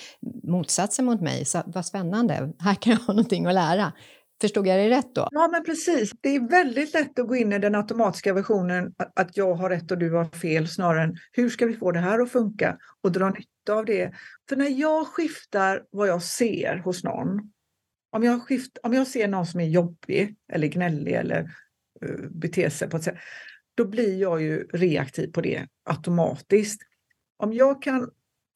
motsatsen 0.43 1.05
mot 1.05 1.21
mig. 1.21 1.45
Så 1.45 1.63
vad 1.65 1.85
spännande, 1.85 2.53
här 2.59 2.75
kan 2.75 2.93
jag 2.93 2.99
ha 2.99 3.13
någonting 3.13 3.45
att 3.45 3.53
lära. 3.53 3.93
Förstod 4.41 4.67
jag 4.67 4.79
det 4.79 4.89
rätt 4.89 5.15
då? 5.15 5.27
Ja, 5.31 5.49
men 5.51 5.63
precis. 5.63 6.11
Det 6.21 6.29
är 6.29 6.49
väldigt 6.49 6.93
lätt 6.93 7.19
att 7.19 7.27
gå 7.27 7.35
in 7.35 7.53
i 7.53 7.59
den 7.59 7.75
automatiska 7.75 8.33
versionen 8.33 8.93
att 9.15 9.37
jag 9.37 9.55
har 9.55 9.69
rätt 9.69 9.91
och 9.91 9.97
du 9.97 10.13
har 10.13 10.25
fel 10.25 10.67
snarare 10.67 11.03
än 11.03 11.15
hur 11.31 11.49
ska 11.49 11.65
vi 11.65 11.73
få 11.73 11.91
det 11.91 11.99
här 11.99 12.19
att 12.19 12.31
funka 12.31 12.77
och 13.03 13.11
dra 13.11 13.29
nytta 13.29 13.73
av 13.73 13.85
det. 13.85 14.13
För 14.49 14.55
när 14.55 14.69
jag 14.69 15.07
skiftar 15.07 15.83
vad 15.91 16.07
jag 16.07 16.23
ser 16.23 16.81
hos 16.85 17.03
någon, 17.03 17.51
om 18.11 18.23
jag, 18.23 18.43
skift, 18.43 18.77
om 18.83 18.93
jag 18.93 19.07
ser 19.07 19.27
någon 19.27 19.45
som 19.45 19.59
är 19.59 19.67
jobbig 19.67 20.35
eller 20.53 20.67
gnällig 20.67 21.13
eller 21.13 21.41
uh, 22.05 22.29
beter 22.29 22.69
sig 22.69 22.89
på 22.89 22.97
ett 22.97 23.03
sätt, 23.03 23.17
då 23.75 23.85
blir 23.85 24.21
jag 24.21 24.41
ju 24.41 24.67
reaktiv 24.73 25.31
på 25.31 25.41
det 25.41 25.67
automatiskt. 25.83 26.81
Om 27.37 27.53
jag 27.53 27.81
kan 27.81 28.09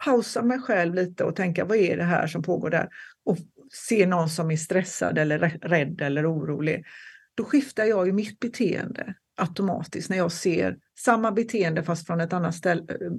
pausa 0.06 0.42
mig 0.42 0.60
själv 0.60 0.96
lite 0.96 1.24
och 1.24 1.36
tänka 1.36 1.66
vad 1.66 1.78
är 1.78 1.98
det 1.98 2.04
här 2.04 2.28
som 2.28 2.44
pågår 2.44 2.70
där 2.70 2.90
och 3.26 3.38
se 3.72 4.06
någon 4.06 4.30
som 4.30 4.52
är 4.52 4.58
stressad 4.58 5.18
eller 5.18 5.40
rädd 5.62 6.02
eller 6.02 6.34
orolig, 6.34 6.86
då 7.36 7.44
skiftar 7.44 7.86
jag 7.86 8.08
ju 8.08 8.14
mitt 8.14 8.40
beteende 8.40 9.16
automatiskt 9.38 10.10
när 10.10 10.18
jag 10.18 10.32
ser 10.32 10.78
samma 11.00 11.32
beteende 11.32 11.84
fast 11.84 12.08
från 12.08 12.22
ett 12.22 12.34
annat 12.34 12.56
ställ, 12.56 12.80
eh, 12.80 13.12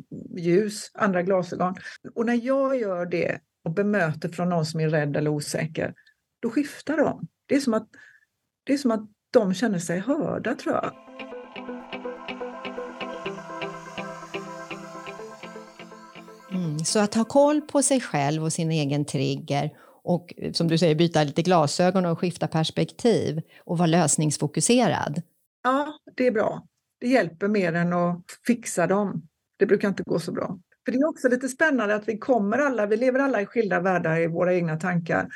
ljus, 0.43 0.91
andra 0.95 1.23
glasögon. 1.23 1.75
Och 2.15 2.27
när 2.27 2.47
jag 2.47 2.81
gör 2.81 3.07
det 3.07 3.41
och 3.65 3.75
bemöter 3.75 4.29
från 4.29 4.49
någon 4.49 4.67
som 4.67 4.81
är 4.81 4.89
rädd 4.89 5.17
eller 5.17 5.31
osäker, 5.31 5.95
då 6.41 6.51
skiftar 6.51 6.97
de. 6.97 7.27
Det 7.47 7.55
är 7.55 7.61
som 7.61 7.75
att, 7.75 7.89
det 8.65 8.73
är 8.73 8.79
som 8.79 8.91
att 8.91 9.09
de 9.31 9.55
känner 9.55 9.79
sig 9.79 9.99
hörda 9.99 10.55
tror 10.55 10.75
jag. 10.75 10.93
Så 16.85 16.99
att 16.99 17.15
ha 17.15 17.25
koll 17.25 17.61
på 17.61 17.83
sig 17.83 18.01
själv 18.01 18.45
och 18.45 18.53
sin 18.53 18.71
egen 18.71 19.05
trigger 19.05 19.71
och 20.03 20.35
eh, 20.37 20.53
som 20.53 20.69
du 20.69 20.79
säger 20.79 20.95
byta 20.95 21.25
lite 21.25 21.43
glasögon 21.43 22.07
och 22.07 22.19
skifta 22.19 22.49
perspektiv 22.49 23.41
och 23.65 23.79
vara 23.79 23.87
lösningsfokuserad. 23.87 25.23
Ja, 25.63 25.99
det 26.17 26.27
är 26.27 26.33
bra. 26.33 26.67
Det 27.01 27.09
hjälper 27.09 27.49
mer 27.49 27.73
än 27.73 27.93
att 27.93 28.25
fixa 28.47 28.87
dem. 28.87 29.23
Det 29.57 29.67
brukar 29.67 29.89
inte 29.89 30.03
gå 30.03 30.19
så 30.19 30.33
bra. 30.33 30.59
För 30.85 30.93
det 30.93 30.99
är 30.99 31.09
också 31.09 31.29
lite 31.29 31.49
spännande 31.49 31.95
att 31.95 32.09
vi 32.09 32.19
kommer 32.19 32.59
alla, 32.59 32.87
vi 32.87 32.97
lever 32.97 33.21
alla 33.21 33.43
i 33.43 33.47
skilda 33.47 33.81
världar 33.81 34.21
i 34.21 34.27
våra 34.27 34.55
egna 34.55 34.77
tankar. 34.77 35.29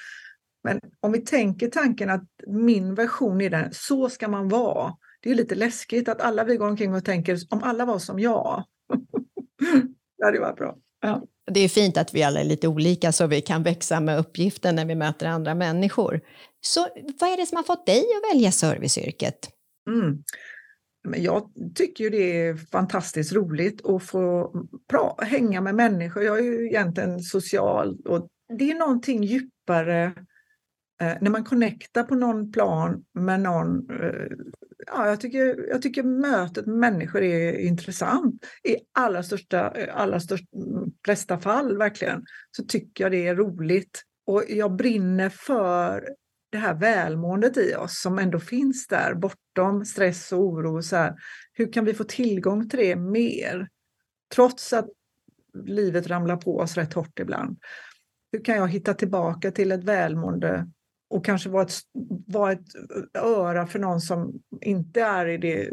Men 0.64 0.80
om 1.00 1.12
vi 1.12 1.20
tänker 1.20 1.68
tanken 1.68 2.10
att 2.10 2.24
min 2.46 2.94
version 2.94 3.40
är 3.40 3.50
den, 3.50 3.68
så 3.72 4.08
ska 4.08 4.28
man 4.28 4.48
vara. 4.48 4.96
Det 5.20 5.30
är 5.30 5.34
lite 5.34 5.54
läskigt 5.54 6.08
att 6.08 6.20
alla 6.20 6.44
vi 6.44 6.56
går 6.56 6.68
omkring 6.68 6.94
och 6.94 7.04
tänker 7.04 7.38
om 7.50 7.62
alla 7.62 7.84
var 7.84 7.98
som 7.98 8.18
jag. 8.18 8.64
det 10.18 10.24
hade 10.24 10.40
varit 10.40 10.56
bra. 10.56 10.76
Ja. 11.00 11.22
Det 11.54 11.60
är 11.60 11.68
fint 11.68 11.96
att 11.96 12.14
vi 12.14 12.22
alla 12.22 12.40
är 12.40 12.44
lite 12.44 12.68
olika 12.68 13.12
så 13.12 13.26
vi 13.26 13.40
kan 13.40 13.62
växa 13.62 14.00
med 14.00 14.18
uppgiften 14.18 14.76
när 14.76 14.84
vi 14.84 14.94
möter 14.94 15.26
andra 15.26 15.54
människor. 15.54 16.20
Så 16.60 16.88
vad 17.20 17.32
är 17.32 17.36
det 17.36 17.46
som 17.46 17.56
har 17.56 17.64
fått 17.64 17.86
dig 17.86 17.98
att 17.98 18.34
välja 18.34 18.52
serviceyrket? 18.52 19.50
Mm. 19.90 20.22
Men 21.08 21.22
jag 21.22 21.52
tycker 21.74 22.04
ju 22.04 22.10
det 22.10 22.46
är 22.46 22.56
fantastiskt 22.56 23.32
roligt 23.32 23.86
att 23.86 24.02
få 24.02 24.50
hänga 25.18 25.60
med 25.60 25.74
människor. 25.74 26.22
Jag 26.22 26.38
är 26.38 26.42
ju 26.42 26.66
egentligen 26.66 27.20
social 27.20 28.00
och 28.04 28.28
det 28.58 28.70
är 28.70 28.74
någonting 28.74 29.24
djupare 29.24 30.04
eh, 31.00 31.16
när 31.20 31.30
man 31.30 31.44
connectar 31.44 32.02
på 32.02 32.14
någon 32.14 32.52
plan 32.52 33.04
med 33.14 33.40
någon 33.40 33.90
eh, 33.90 34.26
ja, 34.86 35.08
jag, 35.08 35.20
tycker, 35.20 35.68
jag 35.68 35.82
tycker 35.82 36.02
mötet 36.02 36.66
med 36.66 36.76
människor 36.76 37.22
är 37.22 37.58
intressant. 37.58 38.46
I 38.62 38.76
allra 38.92 39.22
största, 39.22 39.70
allra 39.92 40.20
största, 40.20 40.46
flesta 41.04 41.38
fall 41.38 41.78
verkligen 41.78 42.24
så 42.50 42.64
tycker 42.64 43.04
jag 43.04 43.10
det 43.10 43.26
är 43.26 43.34
roligt. 43.34 44.02
Och 44.26 44.44
jag 44.48 44.76
brinner 44.76 45.28
för 45.28 46.08
det 46.52 46.58
här 46.58 46.74
välmåendet 46.74 47.56
i 47.56 47.74
oss 47.74 48.00
som 48.00 48.18
ändå 48.18 48.40
finns 48.40 48.86
där 48.86 49.14
bortom 49.14 49.84
stress 49.84 50.32
och 50.32 50.40
oro. 50.40 50.82
Så 50.82 50.96
här, 50.96 51.14
hur 51.52 51.72
kan 51.72 51.84
vi 51.84 51.94
få 51.94 52.04
tillgång 52.04 52.68
till 52.68 52.78
det 52.78 52.96
mer? 52.96 53.68
Trots 54.34 54.72
att 54.72 54.88
livet 55.64 56.06
ramlar 56.06 56.36
på 56.36 56.58
oss 56.58 56.76
rätt 56.76 56.92
hårt 56.92 57.18
ibland. 57.18 57.58
Hur 58.32 58.44
kan 58.44 58.56
jag 58.56 58.68
hitta 58.68 58.94
tillbaka 58.94 59.50
till 59.50 59.72
ett 59.72 59.84
välmående 59.84 60.70
och 61.12 61.24
kanske 61.24 61.48
vara 61.48 61.62
ett, 61.62 61.72
vara 62.26 62.52
ett 62.52 62.66
öra 63.14 63.66
för 63.66 63.78
någon 63.78 64.00
som 64.00 64.32
inte 64.60 65.02
är 65.02 65.26
i 65.26 65.38
det 65.38 65.70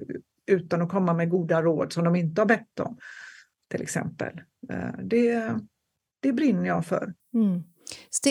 utan 0.51 0.81
att 0.81 0.89
komma 0.89 1.13
med 1.13 1.29
goda 1.29 1.61
råd 1.61 1.93
som 1.93 2.03
de 2.03 2.15
inte 2.15 2.41
har 2.41 2.45
bett 2.45 2.79
om. 2.79 2.97
Till 3.71 3.81
exempel. 3.81 4.41
Eh, 4.71 5.03
det, 5.03 5.55
det 6.19 6.33
brinner 6.33 6.67
jag 6.67 6.85
för. 6.85 7.13
Mm. 7.33 7.63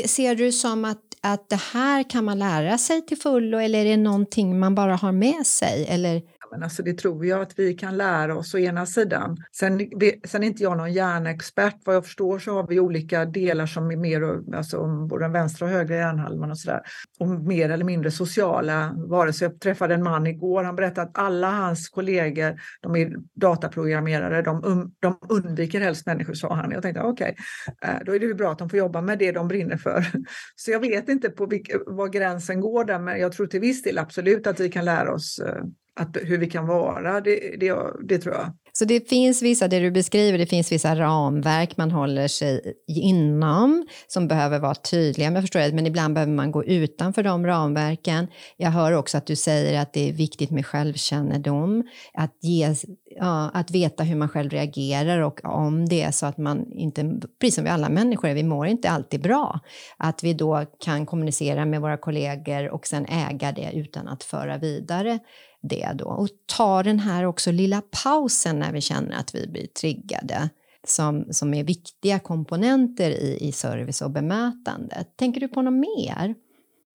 Ser 0.06 0.34
du 0.34 0.52
som 0.52 0.84
att, 0.84 1.02
att 1.20 1.48
det 1.48 1.60
här 1.72 2.10
kan 2.10 2.24
man 2.24 2.38
lära 2.38 2.78
sig 2.78 3.06
till 3.06 3.18
fullo 3.18 3.58
eller 3.58 3.78
är 3.78 3.84
det 3.84 3.96
någonting 3.96 4.58
man 4.58 4.74
bara 4.74 4.96
har 4.96 5.12
med 5.12 5.46
sig? 5.46 5.86
Eller? 5.88 6.22
Men 6.50 6.62
alltså 6.62 6.82
det 6.82 6.94
tror 6.94 7.26
jag 7.26 7.40
att 7.40 7.58
vi 7.58 7.74
kan 7.74 7.96
lära 7.96 8.36
oss 8.36 8.54
å 8.54 8.58
ena 8.58 8.86
sidan. 8.86 9.36
Sen, 9.52 9.90
sen 10.24 10.42
är 10.42 10.46
inte 10.46 10.62
jag 10.62 10.76
någon 10.76 10.92
hjärnexpert. 10.92 11.76
Vad 11.84 11.96
jag 11.96 12.04
förstår 12.04 12.38
så 12.38 12.52
har 12.52 12.66
vi 12.66 12.80
olika 12.80 13.24
delar 13.24 13.66
som 13.66 13.90
är 13.90 13.96
mer, 13.96 14.54
alltså 14.56 15.06
både 15.08 15.24
den 15.24 15.32
vänstra 15.32 15.66
och 15.66 15.72
högra 15.72 15.96
hjärnhalvan 15.96 16.50
och 16.50 16.58
sådär. 16.58 16.80
Och 17.18 17.28
mer 17.28 17.70
eller 17.70 17.84
mindre 17.84 18.10
sociala. 18.10 18.94
Vare 18.96 19.32
sig 19.32 19.48
jag 19.48 19.60
träffade 19.60 19.94
en 19.94 20.02
man 20.02 20.26
igår, 20.26 20.64
han 20.64 20.76
berättade 20.76 21.06
att 21.06 21.18
alla 21.18 21.50
hans 21.50 21.88
kollegor, 21.88 22.60
de 22.80 22.96
är 22.96 23.16
dataprogrammerare, 23.34 24.42
de, 24.42 24.64
um, 24.64 24.92
de 25.00 25.18
undviker 25.28 25.80
helst 25.80 26.06
människor, 26.06 26.34
sa 26.34 26.54
han. 26.54 26.70
Jag 26.70 26.82
tänkte 26.82 27.02
okej, 27.02 27.34
okay, 27.72 28.04
då 28.04 28.14
är 28.14 28.18
det 28.18 28.26
ju 28.26 28.34
bra 28.34 28.52
att 28.52 28.58
de 28.58 28.70
får 28.70 28.78
jobba 28.78 29.00
med 29.00 29.18
det 29.18 29.32
de 29.32 29.48
brinner 29.48 29.76
för. 29.76 30.06
Så 30.56 30.70
jag 30.70 30.80
vet 30.80 31.08
inte 31.08 31.30
på 31.30 31.46
vilk, 31.46 31.70
var 31.86 32.08
gränsen 32.08 32.60
går 32.60 32.84
där, 32.84 32.98
men 32.98 33.20
jag 33.20 33.32
tror 33.32 33.46
till 33.46 33.60
viss 33.60 33.82
del 33.82 33.98
absolut 33.98 34.46
att 34.46 34.60
vi 34.60 34.68
kan 34.68 34.84
lära 34.84 35.12
oss 35.12 35.38
eh, 35.38 35.62
att, 35.98 36.16
hur 36.22 36.38
vi 36.38 36.46
kan 36.46 36.66
vara, 36.66 37.20
det, 37.20 37.56
det, 37.60 37.76
det 38.08 38.18
tror 38.18 38.34
jag. 38.34 38.52
Så 38.72 38.84
det 38.84 39.08
finns 39.08 39.42
vissa, 39.42 39.68
det 39.68 39.80
du 39.80 39.90
beskriver, 39.90 40.38
det 40.38 40.46
finns 40.46 40.72
vissa 40.72 40.96
ramverk 40.96 41.76
man 41.76 41.90
håller 41.90 42.28
sig 42.28 42.74
inom 42.86 43.86
som 44.06 44.28
behöver 44.28 44.58
vara 44.58 44.74
tydliga, 44.74 45.30
men, 45.30 45.42
förstår 45.42 45.62
jag, 45.62 45.74
men 45.74 45.86
ibland 45.86 46.14
behöver 46.14 46.32
man 46.32 46.50
gå 46.50 46.64
utanför 46.64 47.22
de 47.22 47.46
ramverken. 47.46 48.26
Jag 48.56 48.70
hör 48.70 48.92
också 48.92 49.18
att 49.18 49.26
du 49.26 49.36
säger 49.36 49.80
att 49.80 49.92
det 49.92 50.08
är 50.08 50.12
viktigt 50.12 50.50
med 50.50 50.66
självkännedom, 50.66 51.84
att, 52.14 52.38
ge, 52.42 52.74
ja, 53.16 53.50
att 53.54 53.70
veta 53.70 54.04
hur 54.04 54.16
man 54.16 54.28
själv 54.28 54.50
reagerar 54.50 55.20
och 55.20 55.44
om 55.44 55.88
det 55.88 56.02
är 56.02 56.10
så 56.10 56.26
att 56.26 56.38
man 56.38 56.72
inte, 56.72 57.20
precis 57.40 57.54
som 57.54 57.64
vi 57.64 57.70
alla 57.70 57.88
människor 57.88 58.28
är, 58.28 58.34
vi 58.34 58.42
mår 58.42 58.66
inte 58.66 58.90
alltid 58.90 59.22
bra, 59.22 59.60
att 59.96 60.24
vi 60.24 60.34
då 60.34 60.64
kan 60.78 61.06
kommunicera 61.06 61.64
med 61.64 61.80
våra 61.80 61.96
kollegor 61.96 62.68
och 62.68 62.86
sen 62.86 63.06
äga 63.06 63.52
det 63.52 63.70
utan 63.74 64.08
att 64.08 64.24
föra 64.24 64.58
vidare 64.58 65.18
det 65.62 65.92
då 65.94 66.04
och 66.04 66.28
ta 66.56 66.82
den 66.82 66.98
här 66.98 67.24
också 67.24 67.52
lilla 67.52 67.82
pausen 68.04 68.58
när 68.58 68.72
vi 68.72 68.80
känner 68.80 69.16
att 69.16 69.34
vi 69.34 69.46
blir 69.46 69.66
triggade 69.66 70.50
som, 70.86 71.24
som 71.30 71.54
är 71.54 71.64
viktiga 71.64 72.18
komponenter 72.18 73.10
i, 73.10 73.38
i 73.40 73.52
service 73.52 74.02
och 74.02 74.10
bemötande. 74.10 75.04
Tänker 75.16 75.40
du 75.40 75.48
på 75.48 75.62
något 75.62 75.72
mer? 75.72 76.34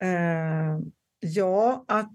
Uh, 0.04 0.80
ja, 1.20 1.86
att 1.88 2.14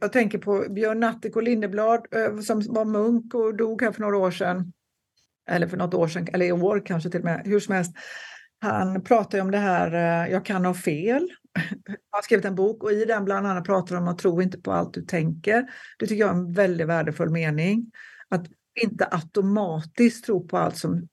jag 0.00 0.12
tänker 0.12 0.38
på 0.38 0.66
Björn 0.70 1.00
Natthiko 1.00 1.40
Lindeblad 1.40 2.06
eh, 2.10 2.38
som 2.38 2.62
var 2.68 2.84
munk 2.84 3.34
och 3.34 3.56
dog 3.56 3.82
här 3.82 3.92
för 3.92 4.00
några 4.00 4.16
år 4.16 4.30
sedan. 4.30 4.72
Eller 5.50 5.66
för 5.66 5.76
något 5.76 5.94
år 5.94 6.08
sedan, 6.08 6.28
eller 6.32 6.46
i 6.46 6.52
år 6.52 6.82
kanske 6.86 7.10
till 7.10 7.20
och 7.20 7.24
med, 7.24 7.42
hur 7.44 7.60
som 7.60 7.74
helst. 7.74 7.92
Han 8.60 9.04
pratar 9.04 9.40
om 9.40 9.50
det 9.50 9.58
här, 9.58 9.94
eh, 9.94 10.32
jag 10.32 10.44
kan 10.44 10.64
ha 10.64 10.74
fel 10.74 11.28
Han 11.84 11.96
har 12.10 12.22
skrivit 12.22 12.44
en 12.44 12.54
bok 12.54 12.82
och 12.82 12.92
i 12.92 13.04
den 13.04 13.24
bland 13.24 13.46
annat 13.46 13.64
pratar 13.64 13.96
om 13.96 14.08
att 14.08 14.18
tro 14.18 14.42
inte 14.42 14.60
på 14.60 14.72
allt 14.72 14.94
du 14.94 15.02
tänker. 15.02 15.66
Det 15.98 16.06
tycker 16.06 16.20
jag 16.20 16.30
är 16.30 16.34
en 16.38 16.52
väldigt 16.52 16.86
värdefull 16.86 17.30
mening. 17.30 17.90
Att 18.28 18.46
inte 18.82 19.08
automatiskt 19.10 20.24
tro 20.24 20.48
på 20.48 20.58
allt 20.58 20.76
som 20.76 21.08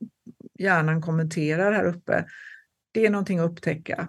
hjärnan 0.60 1.02
kommenterar 1.02 1.72
här 1.72 1.86
uppe. 1.86 2.26
Det 2.92 3.06
är 3.06 3.10
någonting 3.10 3.40
att 3.40 3.52
upptäcka 3.52 4.08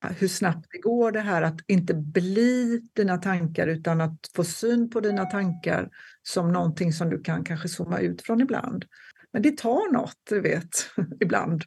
hur 0.00 0.28
snabbt 0.28 0.66
det 0.70 0.78
går 0.78 1.12
det 1.12 1.20
här 1.20 1.42
att 1.42 1.60
inte 1.66 1.94
bli 1.94 2.80
dina 2.92 3.18
tankar 3.18 3.66
utan 3.66 4.00
att 4.00 4.30
få 4.36 4.44
syn 4.44 4.90
på 4.90 5.00
dina 5.00 5.24
tankar 5.24 5.88
som 6.22 6.52
någonting 6.52 6.92
som 6.92 7.10
du 7.10 7.22
kan 7.22 7.44
kanske 7.44 7.68
zooma 7.68 7.98
ut 7.98 8.22
från 8.22 8.40
ibland. 8.40 8.84
Men 9.32 9.42
det 9.42 9.58
tar 9.58 9.92
något, 9.92 10.16
du 10.30 10.40
vet, 10.40 10.90
ibland. 11.20 11.62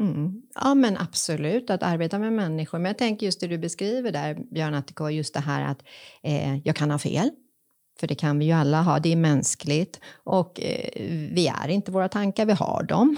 Mm. 0.00 0.42
Ja 0.54 0.74
men 0.74 0.96
absolut, 0.96 1.70
att 1.70 1.82
arbeta 1.82 2.18
med 2.18 2.32
människor. 2.32 2.78
Men 2.78 2.90
jag 2.90 2.98
tänker 2.98 3.26
just 3.26 3.40
det 3.40 3.46
du 3.46 3.58
beskriver 3.58 4.12
där, 4.12 4.34
Björn 4.54 4.74
Attiko, 4.74 5.08
just 5.08 5.34
det 5.34 5.40
här 5.40 5.62
att 5.62 5.82
eh, 6.22 6.56
jag 6.56 6.76
kan 6.76 6.90
ha 6.90 6.98
fel. 6.98 7.30
För 8.00 8.06
det 8.06 8.14
kan 8.14 8.38
vi 8.38 8.44
ju 8.44 8.52
alla 8.52 8.82
ha, 8.82 8.98
det 8.98 9.12
är 9.12 9.16
mänskligt. 9.16 10.00
Och 10.14 10.60
eh, 10.60 10.90
vi 11.32 11.46
är 11.46 11.68
inte 11.68 11.92
våra 11.92 12.08
tankar, 12.08 12.46
vi 12.46 12.52
har 12.52 12.82
dem 12.82 13.16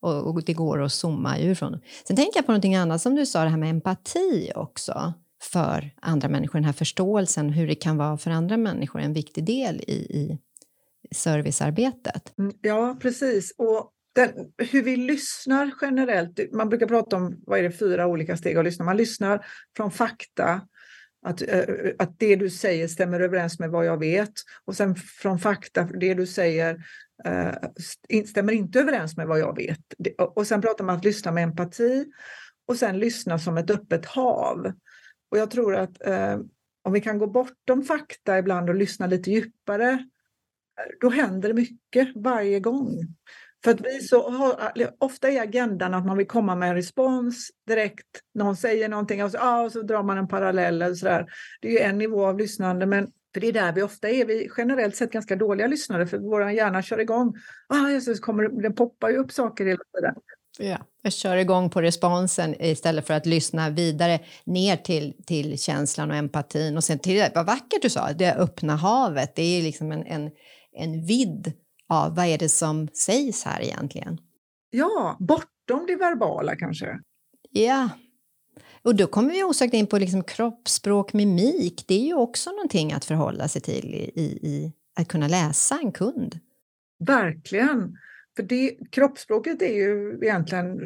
och, 0.00 0.26
och, 0.26 0.44
det 0.44 0.52
går 0.52 0.82
att 0.82 0.92
zooma 0.92 1.38
ur 1.38 1.54
från. 1.54 1.80
Sen 2.06 2.16
tänker 2.16 2.38
jag 2.38 2.46
på 2.46 2.52
någonting 2.52 2.74
annat 2.74 3.02
som 3.02 3.14
du 3.14 3.26
sa, 3.26 3.44
det 3.44 3.50
här 3.50 3.56
med 3.56 3.70
empati 3.70 4.52
också 4.54 5.12
för 5.42 5.90
andra 6.00 6.28
människor, 6.28 6.58
den 6.58 6.64
här 6.64 6.72
förståelsen, 6.72 7.50
hur 7.50 7.66
det 7.66 7.74
kan 7.74 7.96
vara 7.96 8.18
för 8.18 8.30
andra 8.30 8.56
människor, 8.56 9.00
en 9.00 9.12
viktig 9.12 9.44
del 9.44 9.80
i, 9.80 9.92
i 9.92 10.38
servicearbetet. 11.14 12.38
Mm, 12.38 12.52
ja, 12.62 12.96
precis. 13.00 13.54
Och 13.58 13.92
den, 14.14 14.30
hur 14.70 14.82
vi 14.82 14.96
lyssnar 14.96 15.70
generellt, 15.80 16.52
man 16.52 16.68
brukar 16.68 16.86
prata 16.86 17.16
om 17.16 17.42
vad 17.46 17.58
är 17.58 17.62
det, 17.62 17.72
fyra 17.72 18.06
olika 18.06 18.36
steg 18.36 18.56
att 18.56 18.64
lyssna. 18.64 18.84
Man 18.84 18.96
lyssnar 18.96 19.46
från 19.76 19.90
fakta, 19.90 20.60
att, 21.26 21.42
eh, 21.42 21.64
att 21.98 22.18
det 22.18 22.36
du 22.36 22.50
säger 22.50 22.88
stämmer 22.88 23.20
överens 23.20 23.58
med 23.58 23.70
vad 23.70 23.86
jag 23.86 23.98
vet. 23.98 24.32
Och 24.64 24.76
sen 24.76 24.94
från 24.94 25.38
fakta, 25.38 25.84
det 25.84 26.14
du 26.14 26.26
säger 26.26 26.84
Eh, 27.24 27.54
stämmer 28.26 28.52
inte 28.52 28.80
överens 28.80 29.16
med 29.16 29.26
vad 29.26 29.38
jag 29.38 29.56
vet. 29.56 29.80
Och 30.18 30.46
sen 30.46 30.60
pratar 30.60 30.84
man 30.84 30.94
om 30.94 30.98
att 30.98 31.04
lyssna 31.04 31.32
med 31.32 31.44
empati 31.44 32.06
och 32.66 32.76
sen 32.76 32.98
lyssna 32.98 33.38
som 33.38 33.58
ett 33.58 33.70
öppet 33.70 34.06
hav. 34.06 34.72
Och 35.30 35.38
jag 35.38 35.50
tror 35.50 35.76
att 35.76 36.06
eh, 36.06 36.38
om 36.84 36.92
vi 36.92 37.00
kan 37.00 37.18
gå 37.18 37.26
bortom 37.26 37.82
fakta 37.82 38.38
ibland 38.38 38.68
och 38.68 38.74
lyssna 38.74 39.06
lite 39.06 39.30
djupare, 39.30 39.90
eh, 39.90 39.98
då 41.00 41.10
händer 41.10 41.48
det 41.48 41.54
mycket 41.54 42.08
varje 42.14 42.60
gång. 42.60 42.98
För 43.64 43.70
att 43.70 43.80
vi 43.80 44.00
så 44.00 44.30
har, 44.30 44.72
eh, 44.80 44.88
ofta 44.98 45.28
är 45.28 45.42
agendan 45.42 45.94
att 45.94 46.06
man 46.06 46.16
vill 46.16 46.26
komma 46.26 46.54
med 46.54 46.68
en 46.68 46.74
respons 46.74 47.50
direkt. 47.66 48.06
Någon 48.34 48.56
säger 48.56 48.88
någonting 48.88 49.24
och 49.24 49.30
så, 49.30 49.38
ah, 49.40 49.62
och 49.62 49.72
så 49.72 49.82
drar 49.82 50.02
man 50.02 50.18
en 50.18 50.28
parallell. 50.28 50.82
Eller 50.82 50.94
så 50.94 51.06
där. 51.06 51.26
Det 51.60 51.68
är 51.68 51.72
ju 51.72 51.78
en 51.78 51.98
nivå 51.98 52.26
av 52.26 52.38
lyssnande, 52.38 52.86
men 52.86 53.12
för 53.34 53.40
det 53.40 53.48
är 53.48 53.52
där 53.52 53.72
vi 53.72 53.82
ofta 53.82 54.08
är. 54.08 54.24
Vi 54.24 54.50
generellt 54.56 54.96
sett 54.96 55.12
ganska 55.12 55.36
dåliga 55.36 55.66
lyssnare 55.66 56.06
för 56.06 56.18
vår 56.18 56.50
hjärna 56.50 56.82
kör 56.82 57.00
igång. 57.00 57.34
Ah, 57.68 57.86
det, 58.06 58.20
kommer, 58.20 58.62
den 58.62 58.74
poppar 58.74 59.10
ju 59.10 59.16
upp 59.16 59.32
saker 59.32 59.66
hela 59.66 59.82
tiden. 59.96 60.14
Ja, 60.58 60.78
jag 61.02 61.12
kör 61.12 61.36
igång 61.36 61.70
på 61.70 61.82
responsen 61.82 62.62
istället 62.62 63.06
för 63.06 63.14
att 63.14 63.26
lyssna 63.26 63.70
vidare 63.70 64.20
ner 64.44 64.76
till, 64.76 65.14
till 65.26 65.58
känslan 65.58 66.10
och 66.10 66.16
empatin. 66.16 66.76
Och 66.76 66.84
sen 66.84 66.98
till, 66.98 67.26
vad 67.34 67.46
vackert 67.46 67.82
du 67.82 67.90
sa, 67.90 68.12
det 68.12 68.34
öppna 68.34 68.76
havet. 68.76 69.34
Det 69.34 69.42
är 69.42 69.62
liksom 69.62 69.92
en, 69.92 70.06
en, 70.06 70.30
en 70.72 71.06
vidd 71.06 71.52
av 71.88 72.16
vad 72.16 72.26
är 72.26 72.38
det 72.38 72.48
som 72.48 72.88
sägs 72.88 73.44
här 73.44 73.62
egentligen? 73.62 74.18
Ja, 74.70 75.16
bortom 75.20 75.86
det 75.86 75.96
verbala 75.96 76.56
kanske. 76.56 77.00
Ja, 77.50 77.88
och 78.82 78.96
då 78.96 79.06
kommer 79.06 79.32
vi 79.32 79.44
osökt 79.44 79.74
in 79.74 79.86
på 79.86 79.98
liksom 79.98 80.24
kroppsspråk, 80.24 81.12
mimik. 81.12 81.84
Det 81.88 81.94
är 81.94 82.06
ju 82.06 82.14
också 82.14 82.50
någonting 82.50 82.92
att 82.92 83.04
förhålla 83.04 83.48
sig 83.48 83.62
till 83.62 83.94
i, 83.94 84.38
i 84.42 84.72
att 85.00 85.08
kunna 85.08 85.28
läsa 85.28 85.78
en 85.82 85.92
kund. 85.92 86.38
Verkligen. 87.06 87.96
För 88.36 88.42
det, 88.42 88.76
kroppsspråket 88.90 89.62
är 89.62 89.74
ju 89.74 90.18
egentligen 90.22 90.78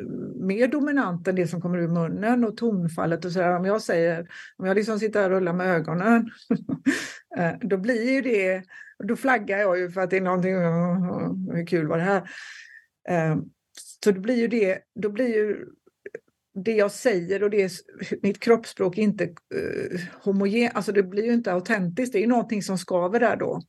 mer 0.46 0.68
dominant 0.68 1.28
än 1.28 1.34
det 1.34 1.46
som 1.46 1.60
kommer 1.60 1.78
ur 1.78 1.88
munnen 1.88 2.44
och 2.44 2.56
tonfallet 2.56 3.24
och 3.24 3.32
sådär. 3.32 3.56
Om 3.56 3.64
jag 3.64 3.82
säger, 3.82 4.28
om 4.56 4.66
jag 4.66 4.74
liksom 4.74 4.98
sitter 4.98 5.24
och 5.24 5.30
rullar 5.30 5.52
med 5.52 5.66
ögonen, 5.66 6.30
eh, 7.38 7.52
då 7.60 7.76
blir 7.76 8.12
ju 8.12 8.20
det 8.20 8.62
då 9.08 9.16
flaggar 9.16 9.58
jag 9.58 9.78
ju 9.78 9.90
för 9.90 10.00
att 10.00 10.10
det 10.10 10.16
är 10.16 10.20
någonting, 10.20 10.54
hur 11.54 11.66
kul 11.66 11.86
var 11.86 11.98
det 11.98 12.04
här? 12.04 12.30
Eh, 13.08 13.36
så 14.04 14.10
då 14.10 14.20
blir 14.20 14.36
ju 14.36 14.48
det, 14.48 14.78
då 14.94 15.08
blir 15.08 15.28
ju 15.28 15.66
det 16.54 16.72
jag 16.72 16.90
säger 16.90 17.42
och 17.42 17.50
det, 17.50 17.72
mitt 18.22 18.40
kroppsspråk 18.40 18.98
inte 18.98 19.24
eh, 19.24 20.00
homogen, 20.22 20.70
alltså 20.74 20.92
det 20.92 21.02
blir 21.02 21.24
ju 21.24 21.32
inte 21.32 21.52
autentiskt, 21.52 22.12
det 22.12 22.18
är 22.18 22.20
ju 22.20 22.26
någonting 22.26 22.62
som 22.62 22.78
skaver 22.78 23.20
där 23.20 23.36
då. 23.36 23.62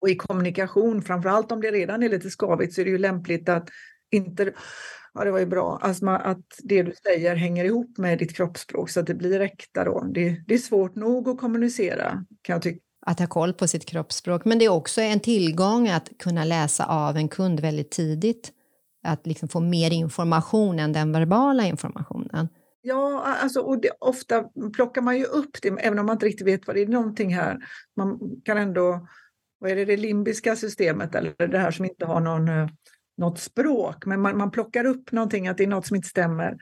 Och 0.00 0.08
i 0.08 0.16
kommunikation, 0.16 1.02
framförallt 1.02 1.52
om 1.52 1.60
det 1.60 1.70
redan 1.70 2.02
är 2.02 2.08
lite 2.08 2.30
skavigt, 2.30 2.74
så 2.74 2.80
är 2.80 2.84
det 2.84 2.90
ju 2.90 2.98
lämpligt 2.98 3.48
att 3.48 3.68
inte 4.10 4.52
Ja, 5.14 5.24
det 5.24 5.30
var 5.30 5.38
ju 5.38 5.46
bra. 5.46 5.78
Alltså 5.82 6.06
att 6.06 6.44
det 6.62 6.82
du 6.82 6.92
säger 7.02 7.36
hänger 7.36 7.64
ihop 7.64 7.98
med 7.98 8.18
ditt 8.18 8.36
kroppsspråk 8.36 8.90
så 8.90 9.00
att 9.00 9.06
det 9.06 9.14
blir 9.14 9.40
äkta 9.40 9.84
då. 9.84 10.04
Det, 10.14 10.36
det 10.46 10.54
är 10.54 10.58
svårt 10.58 10.94
nog 10.94 11.28
att 11.28 11.38
kommunicera 11.38 12.24
kan 12.42 12.54
jag 12.54 12.62
tycka 12.62 12.80
att 13.06 13.18
ha 13.18 13.26
koll 13.26 13.52
på 13.52 13.68
sitt 13.68 13.86
kroppsspråk. 13.86 14.44
Men 14.44 14.58
det 14.58 14.64
är 14.64 14.68
också 14.68 15.00
en 15.00 15.20
tillgång 15.20 15.88
att 15.88 16.08
kunna 16.18 16.44
läsa 16.44 16.84
av 16.84 17.16
en 17.16 17.28
kund 17.28 17.60
väldigt 17.60 17.90
tidigt. 17.90 18.52
Att 19.02 19.26
liksom 19.26 19.48
få 19.48 19.60
mer 19.60 19.92
information 19.92 20.78
än 20.78 20.92
den 20.92 21.12
verbala 21.12 21.64
informationen. 21.64 22.48
Ja, 22.84 23.22
alltså, 23.42 23.60
och 23.60 23.80
det, 23.80 23.90
ofta 23.98 24.44
plockar 24.74 25.02
man 25.02 25.18
ju 25.18 25.24
upp 25.24 25.62
det, 25.62 25.68
även 25.68 25.98
om 25.98 26.06
man 26.06 26.16
inte 26.16 26.26
riktigt 26.26 26.46
vet 26.46 26.66
vad 26.66 26.76
det 26.76 26.82
är 26.82 26.86
någonting 26.86 27.34
här. 27.34 27.58
Man 27.96 28.18
kan 28.44 28.58
ändå, 28.58 29.08
vad 29.58 29.70
är 29.70 29.76
det, 29.76 29.84
det 29.84 29.96
limbiska 29.96 30.56
systemet 30.56 31.14
eller 31.14 31.46
det 31.48 31.58
här 31.58 31.70
som 31.70 31.84
inte 31.84 32.06
har 32.06 32.20
någon, 32.20 32.48
eh, 32.48 32.68
något 33.16 33.38
språk, 33.38 34.06
men 34.06 34.20
man, 34.20 34.36
man 34.36 34.50
plockar 34.50 34.84
upp 34.84 35.12
någonting, 35.12 35.48
att 35.48 35.56
det 35.56 35.64
är 35.64 35.68
något 35.68 35.86
som 35.86 35.96
inte 35.96 36.08
stämmer. 36.08 36.56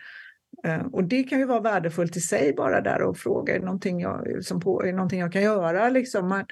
Eh, 0.64 0.86
och 0.92 1.04
det 1.04 1.22
kan 1.22 1.38
ju 1.38 1.44
vara 1.44 1.60
värdefullt 1.60 2.16
i 2.16 2.20
sig 2.20 2.54
bara 2.56 2.80
där 2.80 3.02
och 3.02 3.16
fråga, 3.16 3.54
är 3.54 3.58
det 3.58 3.64
någonting 3.64 4.00
jag, 4.00 4.44
som 4.44 4.60
på, 4.60 4.82
är 4.82 4.86
det 4.86 4.92
någonting 4.92 5.20
jag 5.20 5.32
kan 5.32 5.42
göra? 5.42 5.88
Liksom. 5.88 6.28
Man, 6.28 6.44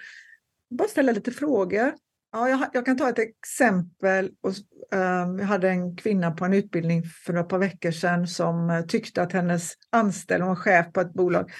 bara 0.70 0.88
ställa 0.88 1.12
lite 1.12 1.30
frågor. 1.30 1.92
Ja, 2.32 2.48
jag, 2.48 2.66
jag 2.72 2.86
kan 2.86 2.96
ta 2.96 3.08
ett 3.08 3.18
exempel. 3.18 4.30
Och, 4.40 4.52
um, 4.98 5.38
jag 5.38 5.46
hade 5.46 5.68
en 5.68 5.96
kvinna 5.96 6.30
på 6.30 6.44
en 6.44 6.54
utbildning 6.54 7.02
för 7.02 7.34
ett 7.34 7.48
par 7.48 7.58
veckor 7.58 7.90
sedan 7.90 8.26
som 8.26 8.70
uh, 8.70 8.86
tyckte 8.86 9.22
att 9.22 9.32
hennes 9.32 9.72
anställda, 9.90 10.44
hon 10.44 10.54
var 10.54 10.62
chef 10.62 10.92
på 10.92 11.00
ett 11.00 11.12
bolag, 11.12 11.50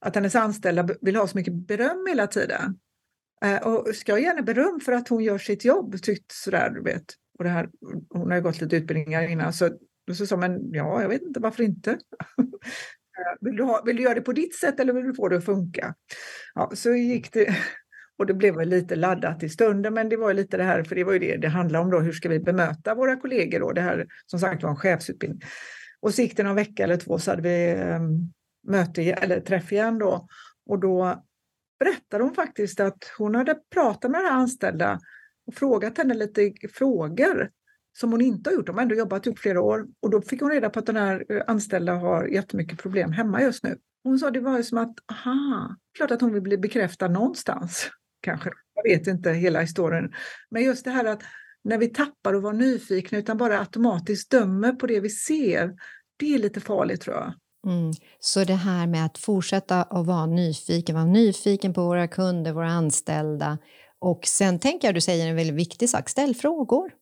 att 0.00 0.14
hennes 0.14 0.34
anställda 0.34 0.88
vill 1.00 1.16
ha 1.16 1.26
så 1.26 1.38
mycket 1.38 1.54
beröm 1.54 2.06
hela 2.08 2.26
tiden. 2.26 2.78
Uh, 3.44 3.56
och 3.56 3.94
ska 3.94 4.12
jag 4.12 4.20
ge 4.20 4.26
henne 4.26 4.42
beröm 4.42 4.80
för 4.80 4.92
att 4.92 5.08
hon 5.08 5.24
gör 5.24 5.38
sitt 5.38 5.64
jobb? 5.64 6.02
Tyckte 6.02 6.34
sådär, 6.34 6.70
du 6.70 6.82
vet. 6.82 7.04
Och 7.38 7.44
det 7.44 7.50
här, 7.50 7.68
hon 8.10 8.30
har 8.30 8.36
ju 8.36 8.42
gått 8.42 8.60
lite 8.60 8.76
utbildningar 8.76 9.22
innan, 9.22 9.52
så 9.52 9.70
så 10.14 10.26
sa 10.26 10.36
men 10.36 10.72
ja, 10.72 11.02
jag 11.02 11.08
vet 11.08 11.22
inte, 11.22 11.40
varför 11.40 11.62
inte? 11.62 11.98
Eh, 13.18 13.36
vill, 13.40 13.56
du 13.56 13.62
ha, 13.62 13.82
vill 13.86 13.96
du 13.96 14.02
göra 14.02 14.14
det 14.14 14.20
på 14.20 14.32
ditt 14.32 14.54
sätt 14.54 14.80
eller 14.80 14.92
vill 14.92 15.04
du 15.04 15.14
få 15.14 15.28
det 15.28 15.36
att 15.36 15.44
funka? 15.44 15.94
Ja, 16.54 16.70
så 16.74 16.94
gick 16.94 17.32
det. 17.32 17.56
Och 18.18 18.26
det 18.26 18.34
blev 18.34 18.56
väl 18.56 18.68
lite 18.68 18.96
laddat 18.96 19.42
i 19.42 19.48
stunden, 19.48 19.94
men 19.94 20.08
det 20.08 20.16
var 20.16 20.34
lite 20.34 20.56
det 20.56 20.64
här, 20.64 20.82
för 20.82 20.94
det 20.94 21.04
var 21.04 21.12
ju 21.12 21.18
det 21.18 21.36
det 21.36 21.48
handlade 21.48 21.84
om 21.84 21.90
då, 21.90 22.00
hur 22.00 22.12
ska 22.12 22.28
vi 22.28 22.40
bemöta 22.40 22.94
våra 22.94 23.16
kollegor 23.16 23.60
då? 23.60 23.72
Det 23.72 23.80
här 23.80 24.06
som 24.26 24.40
sagt 24.40 24.62
var 24.62 24.70
en 24.70 24.76
chefsutbildning. 24.76 25.42
Och 26.00 26.14
så 26.14 26.22
gick 26.22 26.36
det 26.36 26.42
någon 26.42 26.56
vecka 26.56 26.84
eller 26.84 26.96
två 26.96 27.18
så 27.18 27.30
hade 27.30 27.42
vi 27.42 27.74
um, 27.74 28.32
möte 28.66 29.02
eller 29.02 29.40
träff 29.40 29.72
igen 29.72 29.98
då. 29.98 30.26
Och 30.66 30.78
då 30.78 31.24
berättade 31.78 32.24
hon 32.24 32.34
faktiskt 32.34 32.80
att 32.80 33.12
hon 33.18 33.34
hade 33.34 33.54
pratat 33.74 34.10
med 34.10 34.20
den 34.20 34.26
här 34.26 34.40
anställda 34.40 35.00
och 35.46 35.54
frågat 35.54 35.98
henne 35.98 36.14
lite 36.14 36.52
frågor 36.72 37.50
som 37.98 38.12
hon 38.12 38.20
inte 38.20 38.50
har 38.50 38.54
gjort. 38.54 38.66
De 38.66 38.76
har 38.76 38.82
ändå 38.82 38.94
jobbat 38.94 39.26
ihop 39.26 39.38
flera 39.38 39.60
år 39.60 39.86
och 40.02 40.10
då 40.10 40.22
fick 40.22 40.40
hon 40.40 40.50
reda 40.50 40.70
på 40.70 40.78
att 40.78 40.86
den 40.86 40.96
här 40.96 41.24
eh, 41.28 41.42
anställda 41.46 41.94
har 41.94 42.26
jättemycket 42.26 42.78
problem 42.78 43.12
hemma 43.12 43.42
just 43.42 43.64
nu. 43.64 43.78
Hon 44.04 44.18
sa 44.18 44.30
det 44.30 44.40
var 44.40 44.56
ju 44.56 44.62
som 44.62 44.78
att, 44.78 44.94
aha, 45.10 45.76
klart 45.96 46.10
att 46.10 46.20
hon 46.20 46.32
vill 46.32 46.42
bli 46.42 46.58
bekräftad 46.58 47.08
någonstans. 47.08 47.90
Kanske, 48.20 48.50
jag 48.74 48.82
vet 48.82 49.06
inte 49.06 49.30
hela 49.30 49.60
historien. 49.60 50.12
Men 50.50 50.62
just 50.62 50.84
det 50.84 50.90
här 50.90 51.04
att 51.04 51.22
när 51.64 51.78
vi 51.78 51.88
tappar 51.88 52.34
att 52.34 52.42
vara 52.42 52.52
nyfikna 52.52 53.18
utan 53.18 53.36
bara 53.36 53.60
automatiskt 53.60 54.30
dömer 54.30 54.72
på 54.72 54.86
det 54.86 55.00
vi 55.00 55.10
ser, 55.10 55.74
det 56.16 56.34
är 56.34 56.38
lite 56.38 56.60
farligt 56.60 57.00
tror 57.00 57.16
jag. 57.16 57.34
Mm. 57.66 57.92
Så 58.20 58.44
det 58.44 58.54
här 58.54 58.86
med 58.86 59.04
att 59.04 59.18
fortsätta 59.18 59.82
att 59.82 60.06
vara 60.06 60.26
nyfiken, 60.26 60.94
vara 60.94 61.04
nyfiken 61.04 61.74
på 61.74 61.82
våra 61.82 62.08
kunder, 62.08 62.52
våra 62.52 62.70
anställda 62.70 63.58
och 63.98 64.20
sen 64.26 64.58
tänker 64.58 64.88
jag 64.88 64.94
du 64.94 65.00
säger 65.00 65.28
en 65.28 65.36
väldigt 65.36 65.56
viktig 65.56 65.90
sak, 65.90 66.08
ställ 66.08 66.34
frågor. 66.34 66.92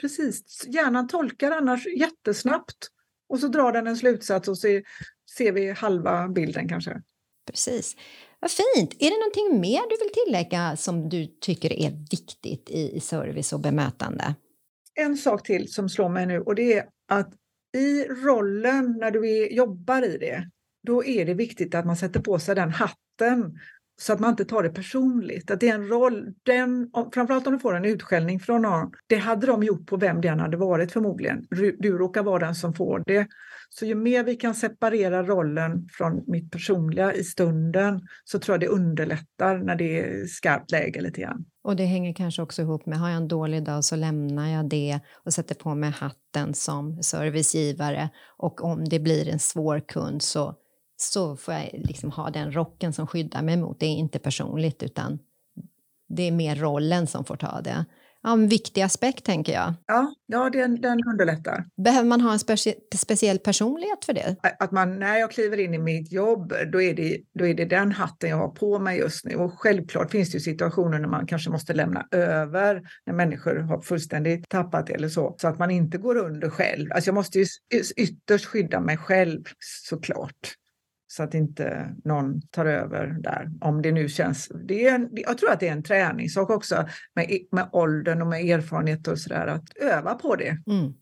Precis, 0.00 0.64
hjärnan 0.66 1.08
tolkar 1.08 1.50
annars 1.50 1.86
jättesnabbt 1.86 2.90
och 3.28 3.38
så 3.38 3.48
drar 3.48 3.72
den 3.72 3.86
en 3.86 3.96
slutsats 3.96 4.48
och 4.48 4.58
så 4.58 4.68
ser 5.36 5.52
vi 5.52 5.70
halva 5.70 6.28
bilden 6.28 6.68
kanske. 6.68 7.02
Precis. 7.46 7.96
Vad 8.40 8.50
fint! 8.50 8.94
Är 8.98 9.10
det 9.10 9.16
någonting 9.16 9.60
mer 9.60 9.80
du 9.90 9.96
vill 10.04 10.24
tillägga 10.24 10.76
som 10.76 11.08
du 11.08 11.26
tycker 11.26 11.72
är 11.72 11.90
viktigt 12.10 12.70
i 12.70 13.00
service 13.00 13.52
och 13.52 13.60
bemötande? 13.60 14.34
En 14.94 15.16
sak 15.16 15.46
till 15.46 15.72
som 15.72 15.88
slår 15.88 16.08
mig 16.08 16.26
nu 16.26 16.40
och 16.40 16.54
det 16.54 16.72
är 16.72 16.88
att 17.08 17.34
i 17.76 18.04
rollen 18.04 18.96
när 19.00 19.10
du 19.10 19.46
jobbar 19.46 20.02
i 20.02 20.18
det, 20.18 20.50
då 20.86 21.04
är 21.04 21.24
det 21.24 21.34
viktigt 21.34 21.74
att 21.74 21.86
man 21.86 21.96
sätter 21.96 22.20
på 22.20 22.38
sig 22.38 22.54
den 22.54 22.70
hatten 22.70 23.58
så 23.98 24.12
att 24.12 24.20
man 24.20 24.30
inte 24.30 24.44
tar 24.44 24.62
det 24.62 24.70
personligt. 24.70 25.50
Att 25.50 25.60
det 25.60 25.68
är 25.68 25.74
en 25.74 25.88
roll, 25.88 26.34
den, 26.42 26.90
framförallt 27.14 27.46
om 27.46 27.52
du 27.52 27.58
får 27.58 27.76
en 27.76 27.84
utskällning 27.84 28.40
från 28.40 28.62
någon, 28.62 28.92
det 29.06 29.16
hade 29.16 29.46
de 29.46 29.62
gjort 29.62 29.86
på 29.86 29.96
vem 29.96 30.20
det 30.20 30.28
än 30.28 30.40
hade 30.40 30.56
varit 30.56 30.92
förmodligen. 30.92 31.46
Du 31.78 31.98
råkar 31.98 32.22
vara 32.22 32.46
den 32.46 32.54
som 32.54 32.74
får 32.74 33.02
det. 33.06 33.26
Så 33.70 33.86
ju 33.86 33.94
mer 33.94 34.24
vi 34.24 34.36
kan 34.36 34.54
separera 34.54 35.22
rollen 35.22 35.88
från 35.92 36.24
mitt 36.26 36.50
personliga 36.50 37.12
i 37.12 37.24
stunden 37.24 38.00
så 38.24 38.38
tror 38.38 38.54
jag 38.54 38.60
det 38.60 38.68
underlättar 38.68 39.58
när 39.58 39.76
det 39.76 40.00
är 40.00 40.26
skarpt 40.26 40.70
läge 40.70 41.00
lite 41.00 41.20
grann. 41.20 41.44
Och 41.64 41.76
det 41.76 41.84
hänger 41.84 42.14
kanske 42.14 42.42
också 42.42 42.62
ihop 42.62 42.86
med, 42.86 42.98
har 42.98 43.08
jag 43.08 43.16
en 43.16 43.28
dålig 43.28 43.64
dag 43.64 43.84
så 43.84 43.96
lämnar 43.96 44.48
jag 44.48 44.68
det 44.68 45.00
och 45.24 45.32
sätter 45.32 45.54
på 45.54 45.74
mig 45.74 45.90
hatten 45.90 46.54
som 46.54 47.02
servicegivare 47.02 48.10
och 48.36 48.64
om 48.64 48.84
det 48.84 48.98
blir 48.98 49.28
en 49.28 49.38
svår 49.38 49.80
kund 49.88 50.22
så 50.22 50.54
så 50.96 51.36
får 51.36 51.54
jag 51.54 51.70
liksom 51.72 52.10
ha 52.10 52.30
den 52.30 52.52
rocken 52.52 52.92
som 52.92 53.06
skyddar 53.06 53.42
mig 53.42 53.56
mot. 53.56 53.80
Det 53.80 53.86
är 53.86 53.96
inte 53.96 54.18
personligt 54.18 54.82
utan 54.82 55.18
det 56.08 56.22
är 56.22 56.32
mer 56.32 56.56
rollen 56.56 57.06
som 57.06 57.24
får 57.24 57.36
ta 57.36 57.60
det. 57.60 57.84
Ja, 58.22 58.32
en 58.32 58.48
viktig 58.48 58.82
aspekt 58.82 59.24
tänker 59.24 59.52
jag. 59.52 59.74
Ja, 59.86 60.14
ja 60.26 60.50
den, 60.50 60.80
den 60.80 60.98
underlättar. 61.08 61.64
Behöver 61.76 62.08
man 62.08 62.20
ha 62.20 62.32
en 62.32 62.38
specie 62.38 62.74
speciell 62.94 63.38
personlighet 63.38 64.04
för 64.04 64.12
det? 64.12 64.36
Att 64.58 64.72
man, 64.72 64.98
när 64.98 65.18
jag 65.18 65.30
kliver 65.30 65.60
in 65.60 65.74
i 65.74 65.78
mitt 65.78 66.12
jobb, 66.12 66.52
då 66.72 66.82
är, 66.82 66.94
det, 66.94 67.18
då 67.38 67.46
är 67.46 67.54
det 67.54 67.64
den 67.64 67.92
hatten 67.92 68.30
jag 68.30 68.36
har 68.36 68.48
på 68.48 68.78
mig 68.78 68.98
just 68.98 69.24
nu. 69.24 69.34
Och 69.34 69.60
självklart 69.60 70.10
finns 70.10 70.32
det 70.32 70.40
situationer 70.40 70.98
när 70.98 71.08
man 71.08 71.26
kanske 71.26 71.50
måste 71.50 71.74
lämna 71.74 72.06
över, 72.10 72.82
när 73.06 73.14
människor 73.14 73.56
har 73.56 73.80
fullständigt 73.80 74.48
tappat 74.48 74.90
eller 74.90 75.08
så, 75.08 75.34
så 75.38 75.48
att 75.48 75.58
man 75.58 75.70
inte 75.70 75.98
går 75.98 76.16
under 76.16 76.50
själv. 76.50 76.92
Alltså 76.92 77.08
jag 77.08 77.14
måste 77.14 77.38
ju 77.38 77.46
ytterst 77.96 78.44
skydda 78.44 78.80
mig 78.80 78.96
själv 78.96 79.44
såklart 79.88 80.56
så 81.06 81.22
att 81.22 81.34
inte 81.34 81.94
någon 82.04 82.40
tar 82.40 82.66
över 82.66 83.16
där. 83.20 83.50
Om 83.60 83.82
det 83.82 83.92
nu 83.92 84.08
känns... 84.08 84.48
Det 84.68 84.86
är 84.86 84.94
en, 84.94 85.08
jag 85.12 85.38
tror 85.38 85.50
att 85.50 85.60
det 85.60 85.68
är 85.68 85.72
en 85.72 85.82
träningssak 85.82 86.50
också 86.50 86.88
med, 87.14 87.38
med 87.52 87.68
åldern 87.72 88.22
och 88.22 88.28
med 88.28 88.44
erfarenhet 88.44 89.08
och 89.08 89.18
sådär, 89.18 89.46
att 89.46 89.76
öva 89.76 90.14
på 90.14 90.36
det. 90.36 90.58
Mm. 90.66 90.92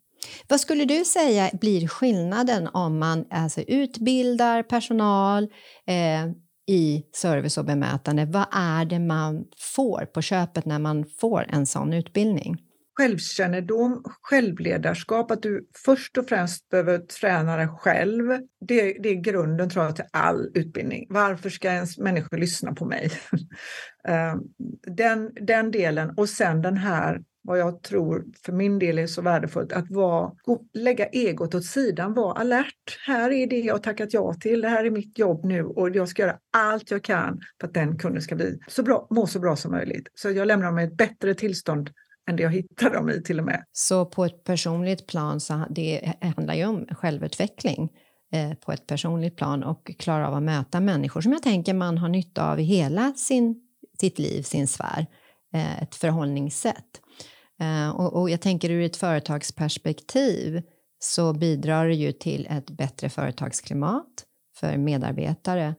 Vad 0.49 0.61
skulle 0.61 0.85
du 0.85 1.05
säga 1.05 1.51
blir 1.61 1.88
skillnaden 1.88 2.69
om 2.73 2.99
man 2.99 3.25
alltså 3.31 3.61
utbildar 3.61 4.62
personal 4.62 5.43
eh, 5.87 6.31
i 6.67 7.03
service 7.14 7.59
och 7.59 7.64
bemötande? 7.64 8.25
Vad 8.25 8.47
är 8.53 8.85
det 8.85 8.99
man 8.99 9.45
får 9.75 10.07
på 10.07 10.23
köpet 10.23 10.64
när 10.64 10.79
man 10.79 11.05
får 11.21 11.47
en 11.49 11.67
sån 11.67 11.93
utbildning? 11.93 12.57
Självkännedom, 12.97 14.03
självledarskap, 14.23 15.31
att 15.31 15.43
du 15.43 15.69
först 15.85 16.19
och 16.19 16.29
främst 16.29 16.69
behöver 16.69 16.99
träna 16.99 17.57
dig 17.57 17.69
själv. 17.69 18.31
Det, 18.61 18.97
det 19.03 19.09
är 19.09 19.15
grunden 19.15 19.71
tror 19.71 19.85
jag 19.85 19.97
till 19.97 20.05
all 20.11 20.51
utbildning. 20.55 21.07
Varför 21.11 21.51
ska 21.51 21.69
ens 21.69 21.99
människor 21.99 22.37
lyssna 22.39 22.75
på 22.75 22.85
mig? 22.85 23.11
Ehm, 24.09 24.41
den, 24.97 25.31
den 25.35 25.71
delen 25.71 26.11
och 26.17 26.29
sen 26.29 26.63
den 26.63 26.77
här 26.77 27.21
vad 27.45 27.59
jag 27.59 27.83
tror 27.83 28.25
för 28.45 28.53
min 28.53 28.79
del 28.79 28.99
är 28.99 29.07
så 29.07 29.23
värdefullt, 29.23 29.73
att 29.73 29.91
vara, 29.91 30.33
lägga 30.75 31.07
egot 31.07 31.55
åt 31.55 31.65
sidan, 31.65 32.15
vara 32.15 32.33
alert. 32.33 32.99
Här 33.07 33.31
är 33.31 33.47
det 33.47 33.61
jag 33.61 33.83
tackat 33.83 34.13
ja 34.13 34.35
till, 34.35 34.61
det 34.61 34.69
här 34.69 34.85
är 34.85 34.91
mitt 34.91 35.19
jobb 35.19 35.45
nu 35.45 35.65
och 35.65 35.97
jag 35.97 36.09
ska 36.09 36.23
göra 36.23 36.39
allt 36.53 36.91
jag 36.91 37.03
kan 37.03 37.41
för 37.61 37.69
att 37.69 37.75
den 37.75 37.99
kunden 37.99 38.23
ska 38.23 38.35
bli 38.35 38.59
så 38.69 38.83
bra, 38.83 39.07
må 39.11 39.27
så 39.27 39.41
bra 39.41 39.57
som 39.57 39.73
möjligt. 39.73 40.09
Så 40.15 40.31
jag 40.31 40.47
lämnar 40.47 40.67
dem 40.67 40.79
i 40.79 40.85
ett 40.85 40.97
bättre 40.97 41.35
tillstånd 41.35 41.91
än 42.31 42.37
det 42.37 42.43
jag 42.43 42.51
hittar 42.51 42.91
dem 42.91 43.11
i 43.11 43.23
till 43.23 43.39
och 43.39 43.47
med. 43.47 43.65
Så 43.73 44.07
på 44.07 44.25
ett 44.25 44.45
personligt 44.45 45.07
plan 45.07 45.41
så 45.41 45.65
det 45.71 46.13
handlar 46.21 46.55
ju 46.55 46.67
om 46.67 46.87
självutveckling 46.91 47.89
eh, 48.33 48.55
på 48.55 48.73
ett 48.73 48.87
personligt 48.87 49.37
plan 49.37 49.65
och 49.65 49.91
klara 49.99 50.29
av 50.29 50.35
att 50.35 50.43
möta 50.43 50.81
människor 50.81 51.21
som 51.21 51.33
jag 51.33 51.43
tänker 51.43 51.75
man 51.75 51.99
har 51.99 52.09
nytta 52.09 52.51
av 52.51 52.61
i 52.61 52.63
hela 52.63 53.13
sin, 53.17 53.61
sitt 54.01 54.19
liv, 54.19 54.43
sin 54.43 54.69
sfär, 54.69 55.07
eh, 55.55 55.83
ett 55.83 55.95
förhållningssätt. 55.95 57.01
Eh, 57.61 57.91
och, 57.97 58.21
och 58.21 58.31
jag 58.31 58.41
tänker 58.41 58.71
ur 58.71 58.85
ett 58.85 58.97
företagsperspektiv 58.97 60.63
så 60.99 61.33
bidrar 61.33 61.89
det 61.89 61.95
ju 61.95 62.13
till 62.13 62.47
ett 62.51 62.71
bättre 62.71 63.09
företagsklimat 63.09 64.25
för 64.61 64.77
medarbetare 64.77 65.75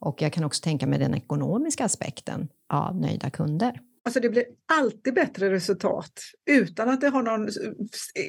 och 0.00 0.22
jag 0.22 0.32
kan 0.32 0.44
också 0.44 0.62
tänka 0.62 0.86
mig 0.86 0.98
den 0.98 1.14
ekonomiska 1.14 1.84
aspekten 1.84 2.48
av 2.72 2.96
nöjda 2.96 3.30
kunder. 3.30 3.80
Alltså 4.02 4.20
det 4.20 4.28
blir 4.28 4.44
alltid 4.66 5.14
bättre 5.14 5.50
resultat 5.50 6.12
utan 6.50 6.88
att 6.88 7.00
det 7.00 7.08
har 7.08 7.22
någon, 7.22 7.48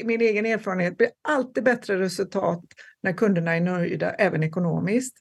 min 0.05 0.21
egen 0.21 0.45
erfarenhet, 0.45 0.97
blir 0.97 1.09
alltid 1.21 1.63
bättre 1.63 1.99
resultat 1.99 2.63
när 3.03 3.13
kunderna 3.13 3.55
är 3.55 3.61
nöjda, 3.61 4.11
även 4.11 4.43
ekonomiskt. 4.43 5.17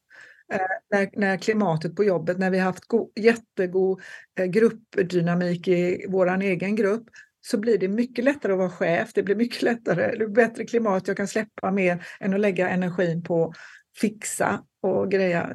Eh, 0.53 0.61
när, 0.91 1.11
när, 1.13 1.37
klimatet 1.37 1.97
på 1.97 2.05
jobbet, 2.05 2.39
när 2.39 2.51
vi 2.51 2.59
har 2.59 2.65
haft 2.65 2.85
go, 2.85 3.11
jättegod 3.17 4.01
eh, 4.39 4.47
gruppdynamik 4.47 5.69
i 5.69 6.07
vår 6.09 6.43
egen 6.43 6.77
grupp, 6.77 7.05
så 7.41 7.59
blir 7.59 7.79
det 7.79 7.89
mycket 7.89 8.25
lättare 8.25 8.53
att 8.53 8.59
vara 8.59 8.71
chef. 8.71 9.13
Det 9.15 9.23
blir 9.23 9.37
mycket 9.37 9.63
lättare, 9.63 10.11
det 10.11 10.17
blir 10.17 10.29
bättre 10.29 10.65
klimat, 10.65 11.09
jag 11.09 11.17
kan 11.17 11.29
släppa 11.29 11.71
mer 11.71 12.07
än 12.21 12.35
att 12.35 12.41
lägga 12.41 12.69
energin 12.69 13.23
på 13.23 13.53
fixa 14.01 14.65
och 14.83 15.11
greja. 15.11 15.51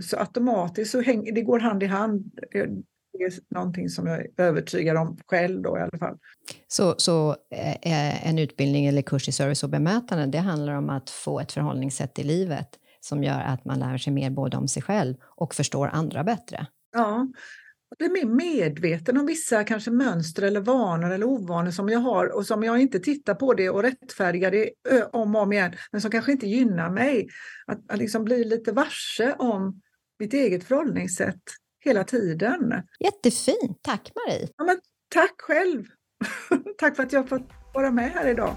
Så 0.00 0.16
automatiskt 0.16 0.90
så 0.90 1.00
hänger, 1.00 1.32
det 1.32 1.42
går 1.42 1.58
hand 1.58 1.82
i 1.82 1.86
hand 1.86 2.30
det 3.12 3.24
är 3.24 3.32
någonting 3.48 3.88
som 3.88 4.06
jag 4.06 4.20
är 4.20 4.26
övertygad 4.36 4.96
om 4.96 5.18
själv 5.26 5.62
då 5.62 5.78
i 5.78 5.80
alla 5.80 5.98
fall. 5.98 6.18
Så, 6.68 6.94
så 6.98 7.30
eh, 7.30 8.28
en 8.28 8.38
utbildning 8.38 8.86
eller 8.86 9.02
kurs 9.02 9.28
i 9.28 9.32
service 9.32 9.62
och 9.62 9.70
bemötande, 9.70 10.26
det 10.26 10.38
handlar 10.38 10.74
om 10.74 10.90
att 10.90 11.10
få 11.10 11.40
ett 11.40 11.52
förhållningssätt 11.52 12.18
i 12.18 12.22
livet 12.22 12.68
som 13.00 13.24
gör 13.24 13.40
att 13.40 13.64
man 13.64 13.78
lär 13.78 13.98
sig 13.98 14.12
mer 14.12 14.30
både 14.30 14.56
om 14.56 14.68
sig 14.68 14.82
själv 14.82 15.14
och 15.22 15.54
förstår 15.54 15.88
andra 15.88 16.24
bättre? 16.24 16.66
Ja, 16.92 17.28
blir 17.98 18.10
mer 18.10 18.24
medveten 18.26 19.16
om 19.16 19.26
vissa 19.26 19.64
kanske 19.64 19.90
mönster 19.90 20.42
eller 20.42 20.60
vanor 20.60 21.10
eller 21.10 21.26
ovanor 21.26 21.70
som 21.70 21.88
jag 21.88 21.98
har 21.98 22.36
och 22.36 22.46
som 22.46 22.62
jag 22.62 22.80
inte 22.80 22.98
tittar 23.00 23.34
på 23.34 23.54
det 23.54 23.70
och 23.70 23.82
rättfärdigar 23.82 24.50
det 24.50 24.70
om 25.12 25.34
och 25.34 25.42
om 25.42 25.52
igen, 25.52 25.72
men 25.92 26.00
som 26.00 26.10
kanske 26.10 26.32
inte 26.32 26.46
gynnar 26.46 26.90
mig. 26.90 27.28
Att, 27.66 27.92
att 27.92 27.98
liksom 27.98 28.24
bli 28.24 28.44
lite 28.44 28.72
varse 28.72 29.34
om 29.38 29.80
mitt 30.18 30.32
eget 30.32 30.64
förhållningssätt 30.64 31.42
hela 31.80 32.04
tiden. 32.04 32.82
Jättefint, 33.00 33.78
tack 33.82 34.12
Marie! 34.14 34.48
Ja, 34.56 34.64
men 34.64 34.80
tack 35.14 35.34
själv! 35.40 35.84
tack 36.78 36.96
för 36.96 37.02
att 37.02 37.12
jag 37.12 37.28
fått 37.28 37.50
vara 37.74 37.90
med 37.90 38.10
här 38.10 38.28
idag. 38.28 38.56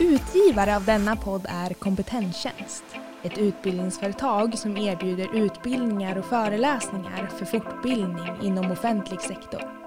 Utgivare 0.00 0.76
av 0.76 0.84
denna 0.84 1.16
podd 1.16 1.46
är 1.48 1.74
Kompetenstjänst. 1.74 2.84
Ett 3.22 3.38
utbildningsföretag 3.38 4.58
som 4.58 4.76
erbjuder 4.76 5.36
utbildningar 5.36 6.18
och 6.18 6.24
föreläsningar 6.24 7.26
för 7.26 7.44
fortbildning 7.44 8.36
inom 8.42 8.70
offentlig 8.70 9.20
sektor. 9.20 9.84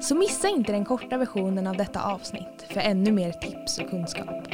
Så 0.00 0.14
missa 0.14 0.48
inte 0.48 0.72
den 0.72 0.84
korta 0.84 1.18
versionen 1.18 1.66
av 1.66 1.76
detta 1.76 2.02
avsnitt 2.02 2.66
för 2.68 2.80
ännu 2.80 3.12
mer 3.12 3.32
tips 3.32 3.78
och 3.78 3.90
kunskap. 3.90 4.48